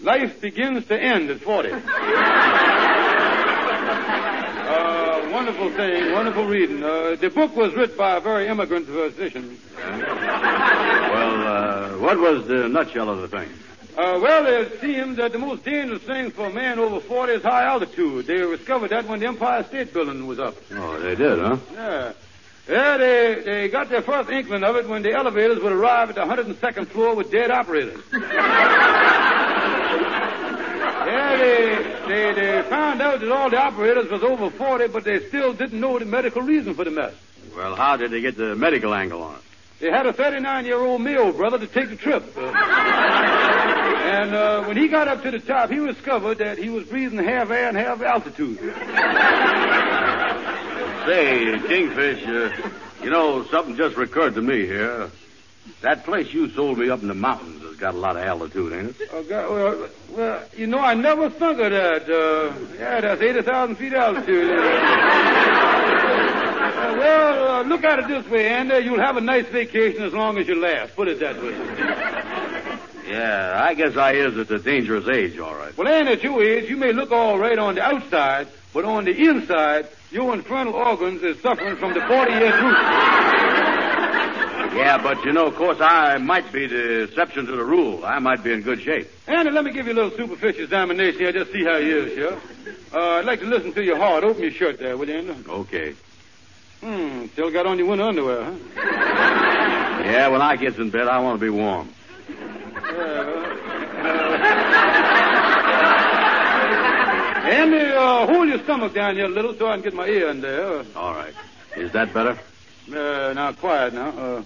Life 0.00 0.40
begins 0.40 0.86
to 0.86 0.96
end 0.96 1.30
at 1.30 1.40
40. 1.40 1.70
uh, 1.72 1.78
wonderful 5.32 5.70
thing, 5.72 6.12
wonderful 6.12 6.46
reading. 6.46 6.84
Uh, 6.84 7.16
the 7.20 7.28
book 7.28 7.56
was 7.56 7.74
written 7.74 7.96
by 7.96 8.18
a 8.18 8.20
very 8.20 8.46
immigrant 8.46 8.86
physician. 8.86 9.58
Well, 9.76 10.06
uh, 11.42 11.98
what 11.98 12.18
was 12.18 12.46
the 12.46 12.68
nutshell 12.68 13.08
of 13.10 13.20
the 13.20 13.28
thing? 13.28 13.48
Uh, 13.98 14.18
well, 14.22 14.46
it 14.46 14.80
seems 14.80 15.16
that 15.16 15.32
the 15.32 15.38
most 15.40 15.64
dangerous 15.64 16.00
thing 16.02 16.30
for 16.30 16.46
a 16.46 16.52
man 16.52 16.78
over 16.78 17.00
40 17.00 17.32
is 17.32 17.42
high 17.42 17.64
altitude. 17.64 18.28
They 18.28 18.36
discovered 18.36 18.90
that 18.90 19.08
when 19.08 19.18
the 19.18 19.26
Empire 19.26 19.64
State 19.64 19.92
Building 19.92 20.24
was 20.28 20.38
up. 20.38 20.54
Oh, 20.70 21.00
they 21.00 21.16
did, 21.16 21.36
huh? 21.40 21.56
Yeah. 21.74 22.12
Yeah, 22.68 22.96
they, 22.96 23.42
they 23.44 23.68
got 23.68 23.88
their 23.88 24.02
first 24.02 24.30
inkling 24.30 24.62
of 24.62 24.76
it 24.76 24.88
when 24.88 25.02
the 25.02 25.10
elevators 25.14 25.58
would 25.60 25.72
arrive 25.72 26.10
at 26.10 26.14
the 26.14 26.20
102nd 26.20 26.86
floor 26.86 27.16
with 27.16 27.32
dead 27.32 27.50
operators. 27.50 28.00
yeah, 28.12 28.20
they, 31.36 31.74
they, 32.06 32.32
they 32.34 32.62
found 32.70 33.02
out 33.02 33.18
that 33.18 33.32
all 33.32 33.50
the 33.50 33.60
operators 33.60 34.08
was 34.12 34.22
over 34.22 34.48
40, 34.48 34.88
but 34.88 35.02
they 35.02 35.26
still 35.26 35.52
didn't 35.54 35.80
know 35.80 35.98
the 35.98 36.04
medical 36.04 36.42
reason 36.42 36.72
for 36.74 36.84
the 36.84 36.92
mess. 36.92 37.14
Well, 37.56 37.74
how 37.74 37.96
did 37.96 38.12
they 38.12 38.20
get 38.20 38.36
the 38.36 38.54
medical 38.54 38.94
angle 38.94 39.24
on 39.24 39.34
it? 39.34 39.42
They 39.80 39.90
had 39.90 40.06
a 40.06 40.12
39-year-old 40.12 41.00
Mayo 41.00 41.32
brother 41.32 41.58
to 41.58 41.66
take 41.66 41.88
the 41.88 41.96
trip. 41.96 42.22
Uh, 42.36 43.74
and 44.08 44.34
uh, 44.34 44.64
when 44.64 44.76
he 44.76 44.88
got 44.88 45.06
up 45.06 45.22
to 45.22 45.30
the 45.30 45.38
top, 45.38 45.70
he 45.70 45.76
discovered 45.76 46.38
that 46.38 46.56
he 46.56 46.70
was 46.70 46.84
breathing 46.84 47.18
half 47.18 47.50
air 47.50 47.68
and 47.68 47.76
half 47.76 48.00
altitude. 48.00 48.58
Say, 51.06 51.58
Kingfish, 51.68 52.26
uh, 52.26 52.70
you 53.02 53.10
know, 53.10 53.44
something 53.44 53.76
just 53.76 53.96
recurred 53.96 54.34
to 54.34 54.42
me 54.42 54.66
here. 54.66 55.10
That 55.82 56.04
place 56.04 56.32
you 56.32 56.48
sold 56.50 56.78
me 56.78 56.88
up 56.88 57.02
in 57.02 57.08
the 57.08 57.14
mountains 57.14 57.62
has 57.62 57.76
got 57.76 57.94
a 57.94 57.98
lot 57.98 58.16
of 58.16 58.22
altitude, 58.22 58.72
ain't 58.72 58.98
it? 58.98 59.08
Oh, 59.12 59.22
God, 59.22 59.50
well, 59.50 59.88
well, 60.16 60.42
you 60.56 60.66
know, 60.66 60.78
I 60.78 60.94
never 60.94 61.28
thunk 61.28 61.60
of 61.60 61.70
that. 61.70 62.08
Uh, 62.08 62.54
yeah, 62.78 63.02
that's 63.02 63.20
80,000 63.20 63.76
feet 63.76 63.92
altitude. 63.92 64.50
Uh, 64.50 64.54
well, 66.98 67.48
uh, 67.48 67.62
look 67.64 67.84
at 67.84 67.98
it 67.98 68.08
this 68.08 68.26
way, 68.28 68.48
Andy. 68.48 68.78
You'll 68.78 69.00
have 69.00 69.18
a 69.18 69.20
nice 69.20 69.46
vacation 69.46 70.02
as 70.02 70.14
long 70.14 70.38
as 70.38 70.48
you 70.48 70.58
last. 70.60 70.96
Put 70.96 71.08
it 71.08 71.20
that 71.20 71.40
way. 71.42 72.37
Yeah, 73.08 73.64
I 73.64 73.72
guess 73.74 73.96
I 73.96 74.12
is 74.12 74.36
at 74.36 74.50
a 74.50 74.58
dangerous 74.58 75.08
age, 75.08 75.38
all 75.38 75.54
right. 75.54 75.76
Well, 75.76 75.88
Andy, 75.88 76.12
at 76.12 76.22
your 76.22 76.42
age, 76.42 76.68
you 76.68 76.76
may 76.76 76.92
look 76.92 77.10
all 77.10 77.38
right 77.38 77.58
on 77.58 77.74
the 77.76 77.82
outside, 77.82 78.48
but 78.74 78.84
on 78.84 79.04
the 79.04 79.16
inside, 79.16 79.88
your 80.10 80.34
infernal 80.34 80.74
organs 80.74 81.22
is 81.22 81.40
suffering 81.40 81.76
from 81.76 81.94
the 81.94 82.00
40-year 82.00 82.52
truth. 82.52 82.76
Yeah, 84.76 84.98
but 85.02 85.24
you 85.24 85.32
know, 85.32 85.46
of 85.46 85.56
course, 85.56 85.78
I 85.80 86.18
might 86.18 86.52
be 86.52 86.66
the 86.66 87.04
exception 87.04 87.46
to 87.46 87.52
the 87.56 87.64
rule. 87.64 88.04
I 88.04 88.18
might 88.18 88.44
be 88.44 88.52
in 88.52 88.60
good 88.60 88.82
shape. 88.82 89.10
Andy, 89.26 89.50
let 89.50 89.64
me 89.64 89.72
give 89.72 89.86
you 89.86 89.94
a 89.94 89.94
little 89.94 90.10
superficial 90.10 90.64
examination 90.64 91.18
here, 91.18 91.32
just 91.32 91.50
see 91.50 91.64
how 91.64 91.76
you 91.78 92.04
is, 92.04 92.12
here. 92.12 92.38
Uh, 92.92 93.14
I'd 93.14 93.24
like 93.24 93.40
to 93.40 93.46
listen 93.46 93.72
to 93.72 93.82
your 93.82 93.96
heart. 93.96 94.22
Open 94.22 94.42
your 94.42 94.52
shirt 94.52 94.78
there, 94.78 94.96
will 94.98 95.08
you, 95.08 95.16
Andy? 95.16 95.34
Okay. 95.48 95.94
Hmm, 96.82 97.26
still 97.28 97.50
got 97.50 97.66
on 97.66 97.78
your 97.78 97.88
winter 97.88 98.04
underwear, 98.04 98.44
huh? 98.44 98.54
Yeah, 100.04 100.28
when 100.28 100.42
I 100.42 100.56
gets 100.56 100.78
in 100.78 100.90
bed, 100.90 101.08
I 101.08 101.18
want 101.20 101.40
to 101.40 101.44
be 101.44 101.50
warm. 101.50 101.88
Andy, 107.48 107.84
uh, 107.92 108.26
hold 108.26 108.48
your 108.48 108.58
stomach 108.64 108.94
down 108.94 109.14
here 109.16 109.26
a 109.26 109.28
little 109.28 109.54
so 109.54 109.68
I 109.68 109.74
can 109.74 109.82
get 109.82 109.94
my 109.94 110.06
ear 110.06 110.30
in 110.30 110.40
there. 110.40 110.84
All 110.96 111.12
right. 111.12 111.34
Is 111.76 111.92
that 111.92 112.14
better? 112.14 112.38
Uh, 112.90 113.32
now, 113.34 113.52
quiet 113.52 113.92
now. 113.92 114.08
Uh, 114.08 114.42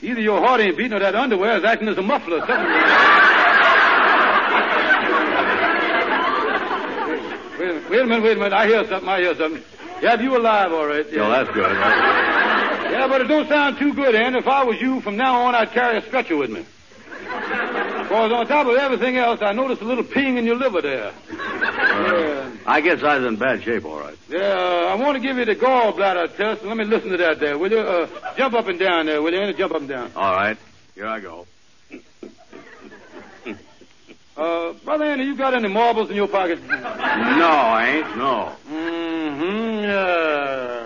either 0.00 0.20
your 0.20 0.40
heart 0.40 0.60
ain't 0.60 0.78
beating 0.78 0.94
or 0.94 1.00
that 1.00 1.14
underwear 1.14 1.58
is 1.58 1.64
acting 1.64 1.88
as 1.88 1.98
a 1.98 2.02
muffler. 2.02 2.38
Something. 2.40 2.56
wait, 7.58 7.90
wait 7.90 8.00
a 8.00 8.06
minute, 8.06 8.22
wait 8.22 8.36
a 8.36 8.40
minute. 8.40 8.52
I 8.54 8.66
hear 8.66 8.86
something, 8.86 9.08
I 9.08 9.20
hear 9.20 9.34
something. 9.34 9.62
Yeah, 10.02 10.20
you 10.20 10.36
alive, 10.36 10.72
all 10.72 10.86
right. 10.86 11.06
Yeah, 11.12 11.28
that's 11.28 11.50
good. 11.52 12.45
Yeah, 12.96 13.08
but 13.08 13.20
it 13.20 13.28
don't 13.28 13.46
sound 13.46 13.78
too 13.78 13.92
good, 13.92 14.14
Ann. 14.14 14.34
If 14.34 14.48
I 14.48 14.64
was 14.64 14.80
you, 14.80 15.02
from 15.02 15.16
now 15.16 15.42
on, 15.42 15.54
I'd 15.54 15.70
carry 15.72 15.98
a 15.98 16.02
stretcher 16.02 16.34
with 16.34 16.50
me. 16.50 16.64
Because 17.10 18.32
on 18.32 18.46
top 18.46 18.66
of 18.66 18.76
everything 18.76 19.18
else, 19.18 19.42
I 19.42 19.52
noticed 19.52 19.82
a 19.82 19.84
little 19.84 20.02
ping 20.02 20.38
in 20.38 20.46
your 20.46 20.56
liver 20.56 20.80
there. 20.80 21.12
Yeah. 21.30 22.50
I 22.66 22.80
guess 22.80 23.02
I 23.02 23.18
was 23.18 23.26
in 23.26 23.36
bad 23.36 23.62
shape, 23.62 23.84
all 23.84 24.00
right. 24.00 24.16
Yeah, 24.30 24.88
I 24.88 24.94
want 24.94 25.16
to 25.16 25.20
give 25.20 25.36
you 25.36 25.44
the 25.44 25.54
gallbladder 25.54 26.34
test. 26.36 26.64
Let 26.64 26.78
me 26.78 26.84
listen 26.84 27.10
to 27.10 27.18
that 27.18 27.38
there, 27.38 27.58
will 27.58 27.70
you? 27.70 27.80
Uh, 27.80 28.08
jump 28.36 28.54
up 28.54 28.66
and 28.66 28.78
down 28.78 29.06
there, 29.06 29.20
will 29.20 29.32
you? 29.32 29.40
Andy? 29.40 29.58
Jump 29.58 29.74
up 29.74 29.80
and 29.80 29.88
down. 29.90 30.10
All 30.16 30.32
right. 30.32 30.56
Here 30.94 31.06
I 31.06 31.20
go. 31.20 31.46
Uh, 34.36 34.72
Brother 34.84 35.04
Andy, 35.04 35.24
you 35.24 35.36
got 35.36 35.52
any 35.54 35.68
marbles 35.68 36.08
in 36.08 36.16
your 36.16 36.28
pocket? 36.28 36.62
No, 36.62 36.78
I 36.78 37.96
ain't. 37.96 38.16
No. 38.16 38.52
Mm-hmm. 38.70 40.85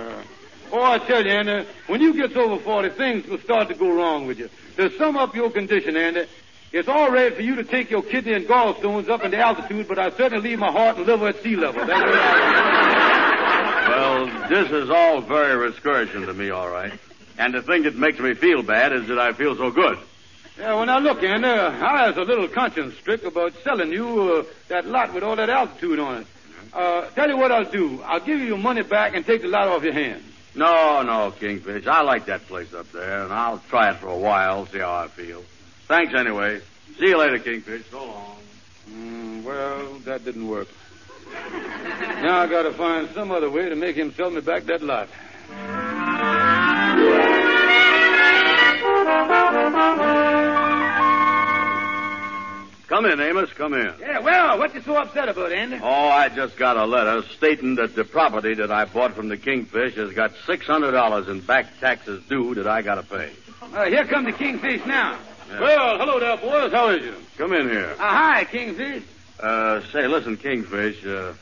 Yeah. 0.72 0.90
I 0.90 0.98
tell 0.98 1.24
you, 1.24 1.30
Andy, 1.30 1.68
when 1.86 2.00
you 2.00 2.14
get 2.14 2.36
over 2.36 2.62
40, 2.62 2.90
things 2.90 3.26
will 3.26 3.38
start 3.38 3.68
to 3.68 3.74
go 3.74 3.92
wrong 3.92 4.26
with 4.26 4.38
you. 4.38 4.48
To 4.76 4.90
sum 4.96 5.16
up 5.16 5.34
your 5.34 5.50
condition, 5.50 5.96
Andy, 5.96 6.26
it's 6.72 6.88
all 6.88 7.10
right 7.10 7.34
for 7.34 7.42
you 7.42 7.56
to 7.56 7.64
take 7.64 7.90
your 7.90 8.02
kidney 8.02 8.34
and 8.34 8.46
gallstones 8.46 9.08
up 9.08 9.24
into 9.24 9.38
altitude, 9.38 9.88
but 9.88 9.98
I 9.98 10.10
certainly 10.10 10.50
leave 10.50 10.58
my 10.58 10.70
heart 10.70 10.96
and 10.98 11.06
liver 11.06 11.28
at 11.28 11.42
sea 11.42 11.56
level. 11.56 11.84
That's 11.84 12.00
what 12.00 12.18
I 12.18 13.88
Well, 13.88 14.48
this 14.48 14.70
is 14.70 14.90
all 14.90 15.20
very 15.20 15.70
discouraging 15.70 16.26
to 16.26 16.34
me, 16.34 16.50
all 16.50 16.70
right. 16.70 16.92
And 17.38 17.54
the 17.54 17.62
thing 17.62 17.82
that 17.84 17.96
makes 17.96 18.18
me 18.18 18.34
feel 18.34 18.62
bad 18.62 18.92
is 18.92 19.08
that 19.08 19.18
I 19.18 19.32
feel 19.32 19.56
so 19.56 19.70
good. 19.70 19.98
Yeah, 20.58 20.74
well, 20.74 20.86
now 20.86 20.98
look, 20.98 21.22
Andy, 21.22 21.48
I 21.48 22.06
has 22.06 22.16
a 22.16 22.22
little 22.22 22.46
conscience 22.46 22.94
trick 22.98 23.24
about 23.24 23.54
selling 23.64 23.92
you 23.92 24.46
uh, 24.46 24.52
that 24.68 24.86
lot 24.86 25.14
with 25.14 25.24
all 25.24 25.34
that 25.36 25.48
altitude 25.48 25.98
on 25.98 26.18
it. 26.18 26.26
Uh, 26.72 27.08
tell 27.10 27.28
you 27.28 27.36
what 27.36 27.50
I'll 27.50 27.64
do. 27.64 28.00
I'll 28.02 28.20
give 28.20 28.38
you 28.38 28.46
your 28.46 28.58
money 28.58 28.82
back 28.82 29.16
and 29.16 29.26
take 29.26 29.42
the 29.42 29.48
lot 29.48 29.68
off 29.68 29.82
your 29.82 29.92
hands. 29.92 30.29
No, 30.54 31.02
no, 31.02 31.32
Kingfish. 31.38 31.86
I 31.86 32.02
like 32.02 32.26
that 32.26 32.46
place 32.46 32.72
up 32.74 32.90
there, 32.92 33.22
and 33.24 33.32
I'll 33.32 33.62
try 33.68 33.90
it 33.90 33.96
for 33.96 34.08
a 34.08 34.16
while, 34.18 34.66
see 34.66 34.78
how 34.78 34.92
I 34.92 35.08
feel. 35.08 35.42
Thanks 35.86 36.14
anyway. 36.14 36.60
See 36.98 37.08
you 37.08 37.18
later, 37.18 37.38
Kingfish. 37.38 37.88
So 37.90 38.04
long. 38.04 38.36
Mm, 38.90 39.42
well, 39.44 39.94
that 40.04 40.24
didn't 40.24 40.48
work. 40.48 40.68
now 42.22 42.40
I 42.40 42.46
gotta 42.48 42.72
find 42.72 43.08
some 43.14 43.30
other 43.30 43.48
way 43.50 43.68
to 43.68 43.76
make 43.76 43.96
him 43.96 44.12
sell 44.12 44.30
me 44.30 44.40
back 44.40 44.64
that 44.64 44.82
lot. 44.82 45.08
Come 52.90 53.06
in, 53.06 53.20
Amos. 53.20 53.52
Come 53.52 53.74
in. 53.74 53.94
Yeah, 54.00 54.18
well, 54.18 54.58
what 54.58 54.74
you 54.74 54.82
so 54.82 54.96
upset 54.96 55.28
about, 55.28 55.52
Andy? 55.52 55.78
Oh, 55.80 56.08
I 56.08 56.28
just 56.28 56.56
got 56.56 56.76
a 56.76 56.84
letter 56.84 57.22
stating 57.36 57.76
that 57.76 57.94
the 57.94 58.02
property 58.02 58.54
that 58.54 58.72
I 58.72 58.84
bought 58.84 59.14
from 59.14 59.28
the 59.28 59.36
Kingfish 59.36 59.94
has 59.94 60.12
got 60.12 60.32
six 60.44 60.66
hundred 60.66 60.90
dollars 60.90 61.28
in 61.28 61.38
back 61.40 61.78
taxes 61.78 62.20
due 62.28 62.52
that 62.56 62.66
I 62.66 62.82
gotta 62.82 63.04
pay. 63.04 63.30
Uh, 63.62 63.84
here 63.84 64.04
come 64.06 64.24
the 64.24 64.32
Kingfish 64.32 64.84
now. 64.86 65.16
Well, 65.60 65.98
hello 65.98 66.18
there, 66.18 66.36
boys. 66.36 66.72
How 66.72 66.88
is 66.88 67.04
you? 67.04 67.14
Come 67.38 67.52
in 67.52 67.68
here. 67.68 67.94
Uh, 67.96 68.08
hi, 68.08 68.44
Kingfish. 68.46 69.04
Uh, 69.38 69.82
say, 69.92 70.08
listen, 70.08 70.36
Kingfish, 70.36 71.06
uh, 71.06 71.34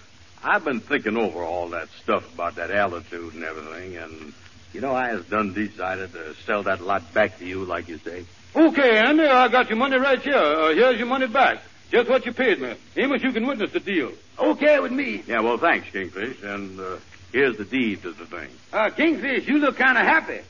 I've 0.45 0.67
been 0.67 0.81
thinking 0.81 1.17
over 1.17 1.43
all 1.43 1.71
that 1.71 1.89
stuff 2.03 2.31
about 2.35 2.57
that 2.57 2.71
altitude 2.71 3.33
and 3.33 3.43
everything, 3.43 3.97
and, 3.97 4.35
you 4.75 4.83
know, 4.83 4.95
I 4.95 5.09
has 5.09 5.25
done 5.25 5.55
decided 5.55 6.13
to 6.13 6.35
sell 6.45 6.63
that 6.65 6.83
lot 6.83 7.15
back 7.15 7.39
to 7.39 7.47
you, 7.47 7.65
like 7.65 7.89
you 7.89 7.97
say. 7.97 8.27
Okay, 8.59 8.99
Andy, 8.99 9.23
I 9.23 9.47
got 9.47 9.69
your 9.69 9.79
money 9.79 9.99
right 9.99 10.21
here. 10.21 10.35
Uh, 10.35 10.75
here's 10.75 10.99
your 10.99 11.07
money 11.07 11.29
back. 11.29 11.59
Just 11.93 12.11
what 12.11 12.27
you 12.27 12.33
paid 12.33 12.61
me. 12.61 12.75
Amos, 12.97 13.23
you 13.23 13.31
can 13.31 13.47
witness 13.47 13.71
the 13.71 13.79
deal. 13.79 14.11
Okay 14.37 14.81
with 14.81 14.91
me. 14.91 15.23
Yeah, 15.29 15.43
well, 15.43 15.59
thanks, 15.59 15.89
Kingfish, 15.91 16.43
and, 16.43 16.81
uh, 16.81 16.97
here's 17.31 17.57
the 17.57 17.65
deed 17.65 18.03
to 18.03 18.11
the 18.11 18.27
thing. 18.27 18.49
Uh, 18.73 18.91
Kingfish, 18.91 19.47
you 19.47 19.59
look 19.59 19.77
kind 19.77 19.97
of 19.97 20.05
happy. 20.05 20.41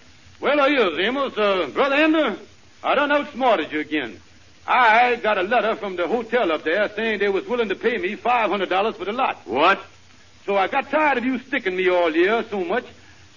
Well, 0.40 0.59
I 0.59 0.68
is, 0.68 0.99
Amos. 0.99 1.37
Uh, 1.37 1.66
Brother 1.75 1.97
Ender, 1.97 2.38
I 2.83 2.94
done 2.94 3.12
outsmarted 3.12 3.73
you 3.73 3.81
again. 3.81 4.18
I 4.66 5.16
got 5.16 5.37
a 5.37 5.42
letter 5.42 5.77
from 5.77 5.97
the 5.97 6.09
hotel 6.09 6.51
up 6.51 6.64
there 6.64 6.88
saying 6.97 7.18
they 7.18 7.29
was 7.29 7.47
willing 7.47 7.68
to 7.68 7.75
pay 7.75 7.99
me 7.99 8.16
$500 8.16 8.94
for 8.97 9.05
the 9.05 9.12
lot. 9.12 9.37
What? 9.47 9.85
So 10.47 10.57
I 10.57 10.66
got 10.68 10.90
tired 10.90 11.18
of 11.18 11.27
you 11.27 11.40
sticking 11.40 11.77
me 11.77 11.90
all 11.90 12.14
year 12.16 12.42
so 12.49 12.64
much. 12.64 12.87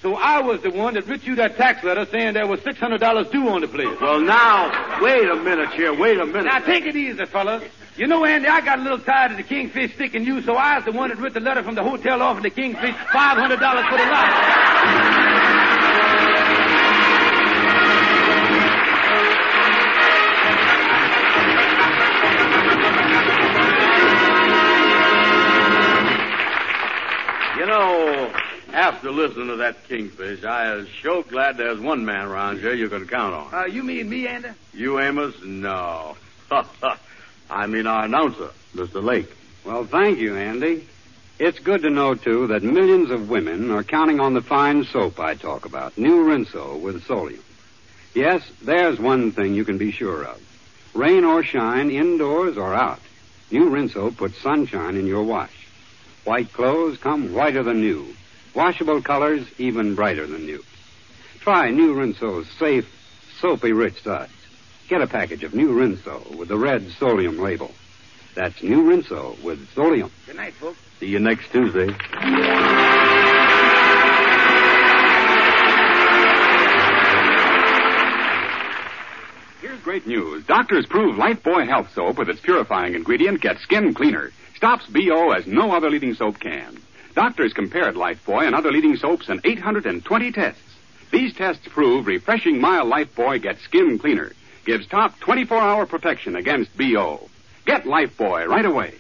So 0.02 0.16
I 0.16 0.42
was 0.42 0.62
the 0.62 0.72
one 0.72 0.96
that 0.96 1.06
writ 1.08 1.28
you 1.28 1.36
that 1.36 1.58
tax 1.58 1.84
letter 1.84 2.08
saying 2.08 2.34
there 2.34 2.48
was 2.48 2.60
$600 2.62 3.32
due 3.32 3.48
on 3.50 3.62
the 3.62 3.68
place. 3.68 4.00
Well, 4.02 4.20
now, 4.20 5.00
wait 5.00 5.30
a 5.30 5.36
minute 5.36 5.72
here. 5.74 5.94
Wait 5.94 6.20
a 6.20 6.26
minute. 6.26 6.46
Now, 6.46 6.58
take 6.58 6.86
it 6.86 6.96
easy, 6.96 7.24
fellas. 7.26 7.64
You 7.98 8.08
know, 8.08 8.26
Andy, 8.26 8.48
I 8.48 8.62
got 8.62 8.80
a 8.80 8.82
little 8.82 8.98
tired 8.98 9.32
of 9.32 9.38
the 9.38 9.44
Kingfish 9.44 9.94
sticking 9.94 10.24
you, 10.26 10.42
so 10.42 10.56
I 10.56 10.78
was 10.78 10.86
the 10.86 10.92
one 10.92 11.10
that 11.10 11.20
writ 11.20 11.36
the 11.36 11.40
letter 11.40 11.62
from 11.62 11.76
the 11.76 11.84
hotel 11.84 12.20
offering 12.24 12.42
the 12.42 12.50
Kingfish 12.50 12.96
$500 12.96 13.90
for 13.90 13.98
the 13.98 14.06
lot. 14.06 14.32
You 27.60 27.68
know, 27.68 28.41
after 28.74 29.12
listening 29.12 29.48
to 29.48 29.56
that 29.58 29.88
Kingfish, 29.88 30.44
I 30.44 30.76
is 30.76 30.88
sure 30.88 31.24
glad 31.24 31.58
there's 31.58 31.80
one 31.80 32.06
man 32.06 32.28
around 32.28 32.60
here 32.60 32.74
you 32.74 32.90
can 32.90 33.08
count 33.08 33.34
on. 33.34 33.54
Uh, 33.54 33.66
you 33.66 33.84
mean 33.84 34.10
me, 34.10 34.28
Andy? 34.28 34.50
You, 34.74 35.00
Amos? 35.00 35.36
No. 35.44 36.16
I 37.50 37.68
mean 37.68 37.88
our 37.88 38.06
announcer, 38.06 38.52
Mr. 38.76 39.04
Lake. 39.04 39.32
Well, 39.66 39.86
thank 39.86 40.20
you, 40.20 40.36
Andy. 40.36 40.88
It's 41.40 41.60
good 41.60 41.82
to 41.82 41.90
know, 41.90 42.16
too, 42.16 42.48
that 42.48 42.64
millions 42.64 43.10
of 43.10 43.30
women 43.30 43.72
are 43.72 43.84
counting 43.84 44.20
on 44.20 44.34
the 44.34 44.42
fine 44.42 44.84
soap 44.86 45.20
I 45.20 45.36
talk 45.36 45.66
about, 45.66 45.98
New 45.98 46.26
Rinso 46.26 46.80
with 46.80 47.04
Solium. 47.06 47.42
Yes, 48.14 48.44
there's 48.62 49.00
one 49.00 49.32
thing 49.32 49.56
you 49.56 49.66
can 49.66 49.78
be 49.78 49.92
sure 49.92 50.24
of. 50.24 50.42
Rain 50.94 51.24
or 51.24 51.44
shine, 51.44 51.90
indoors 51.90 52.58
or 52.58 52.74
out, 52.74 53.00
New 53.50 53.70
Rinso 53.70 54.16
puts 54.16 54.38
sunshine 54.42 54.96
in 54.96 55.08
your 55.08 55.24
wash. 55.24 55.68
White 56.24 56.54
clothes 56.54 56.98
come 56.98 57.34
whiter 57.34 57.64
than 57.64 57.82
new. 57.82 58.16
Washable 58.54 59.02
colors 59.02 59.48
even 59.58 59.96
brighter 59.96 60.28
than 60.28 60.46
new. 60.46 60.64
Try 61.40 61.72
New 61.72 61.96
Rinso's 61.96 62.50
safe, 62.60 62.86
soapy 63.40 63.72
rich 63.72 64.04
suds. 64.04 64.32
Get 64.90 65.02
a 65.02 65.08
package 65.08 65.44
of 65.44 65.54
New 65.54 65.70
Rinso 65.74 66.36
with 66.38 66.50
the 66.50 66.58
red 66.58 66.84
Solium 67.00 67.40
label. 67.40 67.72
That's 68.36 68.62
New 68.62 68.84
Rinso 68.84 69.42
with 69.42 69.68
Solium. 69.70 70.12
Good 70.26 70.36
night, 70.36 70.54
folks. 70.54 70.78
See 71.00 71.08
you 71.08 71.20
next 71.20 71.52
Tuesday. 71.52 71.88
Here's 79.62 79.82
great 79.82 80.06
news. 80.06 80.46
Doctors 80.46 80.86
prove 80.86 81.16
Lifebuoy 81.16 81.68
Health 81.68 81.94
Soap 81.94 82.18
with 82.18 82.30
its 82.30 82.42
purifying 82.42 82.96
ingredient 82.96 83.42
gets 83.42 83.62
skin 83.64 83.94
cleaner. 83.94 84.32
Stops 84.56 84.86
BO 84.88 85.32
as 85.32 85.48
no 85.48 85.72
other 85.72 85.90
leading 85.90 86.14
soap 86.14 86.40
can. 86.40 86.78
Doctors 87.14 87.54
compared 87.54 87.96
Lifebuoy 87.96 88.46
and 88.46 88.56
other 88.56 88.72
leading 88.72 88.96
soaps 88.96 89.30
in 89.30 89.42
820 89.44 90.32
tests. 90.32 90.62
These 91.12 91.34
tests 91.34 91.68
prove 91.68 92.08
refreshing 92.08 92.62
mild 92.62 92.92
Lifebuoy 92.92 93.42
gets 93.42 93.62
skin 93.64 94.00
cleaner. 94.00 94.32
Gives 94.66 94.88
top 94.88 95.20
24-hour 95.20 95.88
protection 95.88 96.36
against 96.36 96.76
BO. 96.78 97.30
Get 97.66 97.84
Lifebuoy 97.84 98.48
right 98.48 98.66
away. 98.66 98.96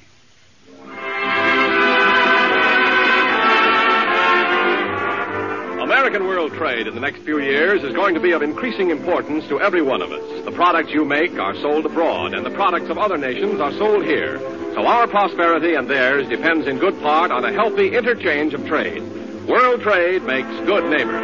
American 6.01 6.27
world 6.27 6.51
trade 6.53 6.87
in 6.87 6.95
the 6.95 6.99
next 6.99 7.21
few 7.21 7.39
years 7.39 7.83
is 7.83 7.93
going 7.93 8.15
to 8.15 8.19
be 8.19 8.31
of 8.31 8.41
increasing 8.41 8.89
importance 8.89 9.47
to 9.47 9.61
every 9.61 9.83
one 9.83 10.01
of 10.01 10.11
us. 10.11 10.45
The 10.45 10.51
products 10.51 10.89
you 10.89 11.05
make 11.05 11.37
are 11.37 11.53
sold 11.61 11.85
abroad, 11.85 12.33
and 12.33 12.43
the 12.43 12.49
products 12.49 12.89
of 12.89 12.97
other 12.97 13.19
nations 13.19 13.61
are 13.61 13.71
sold 13.73 14.03
here. 14.03 14.39
So 14.73 14.83
our 14.83 15.05
prosperity 15.05 15.75
and 15.75 15.87
theirs 15.87 16.27
depends 16.27 16.65
in 16.65 16.79
good 16.79 16.99
part 17.01 17.29
on 17.29 17.45
a 17.45 17.53
healthy 17.53 17.95
interchange 17.95 18.55
of 18.55 18.65
trade. 18.65 19.03
World 19.47 19.81
trade 19.83 20.23
makes 20.23 20.49
good 20.65 20.85
neighbors. 20.89 21.21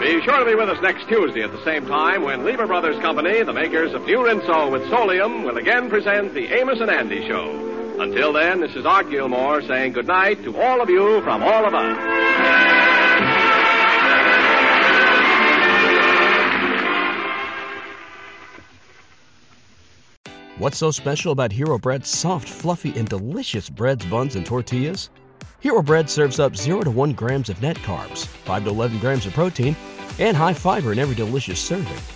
Be 0.00 0.22
sure 0.22 0.38
to 0.38 0.44
be 0.46 0.54
with 0.54 0.68
us 0.68 0.80
next 0.80 1.08
Tuesday 1.08 1.42
at 1.42 1.50
the 1.50 1.64
same 1.64 1.86
time 1.86 2.22
when 2.22 2.44
Lever 2.44 2.68
Brothers 2.68 3.00
Company, 3.00 3.42
the 3.42 3.52
makers 3.52 3.92
of 3.94 4.04
New 4.04 4.18
Rinso 4.18 4.70
with 4.70 4.82
Solium, 4.82 5.44
will 5.44 5.56
again 5.56 5.90
present 5.90 6.34
the 6.34 6.46
Amos 6.56 6.78
and 6.80 6.88
Andy 6.88 7.26
Show. 7.26 7.65
Until 7.98 8.32
then, 8.34 8.60
this 8.60 8.76
is 8.76 8.84
Art 8.84 9.10
Gilmore 9.10 9.62
saying 9.62 9.92
goodnight 9.92 10.44
to 10.44 10.60
all 10.60 10.82
of 10.82 10.90
you 10.90 11.22
from 11.22 11.42
all 11.42 11.64
of 11.64 11.74
us. 11.74 11.96
What's 20.58 20.76
so 20.76 20.90
special 20.90 21.32
about 21.32 21.52
Hero 21.52 21.78
Bread's 21.78 22.10
soft, 22.10 22.48
fluffy, 22.48 22.92
and 22.98 23.08
delicious 23.08 23.70
breads, 23.70 24.04
buns, 24.06 24.36
and 24.36 24.44
tortillas? 24.44 25.08
Hero 25.60 25.82
Bread 25.82 26.10
serves 26.10 26.38
up 26.38 26.54
0 26.54 26.82
to 26.82 26.90
1 26.90 27.12
grams 27.12 27.48
of 27.48 27.60
net 27.62 27.76
carbs, 27.78 28.26
5 28.26 28.64
to 28.64 28.70
11 28.70 28.98
grams 28.98 29.24
of 29.24 29.32
protein, 29.32 29.74
and 30.18 30.36
high 30.36 30.54
fiber 30.54 30.92
in 30.92 30.98
every 30.98 31.14
delicious 31.14 31.60
serving. 31.60 32.15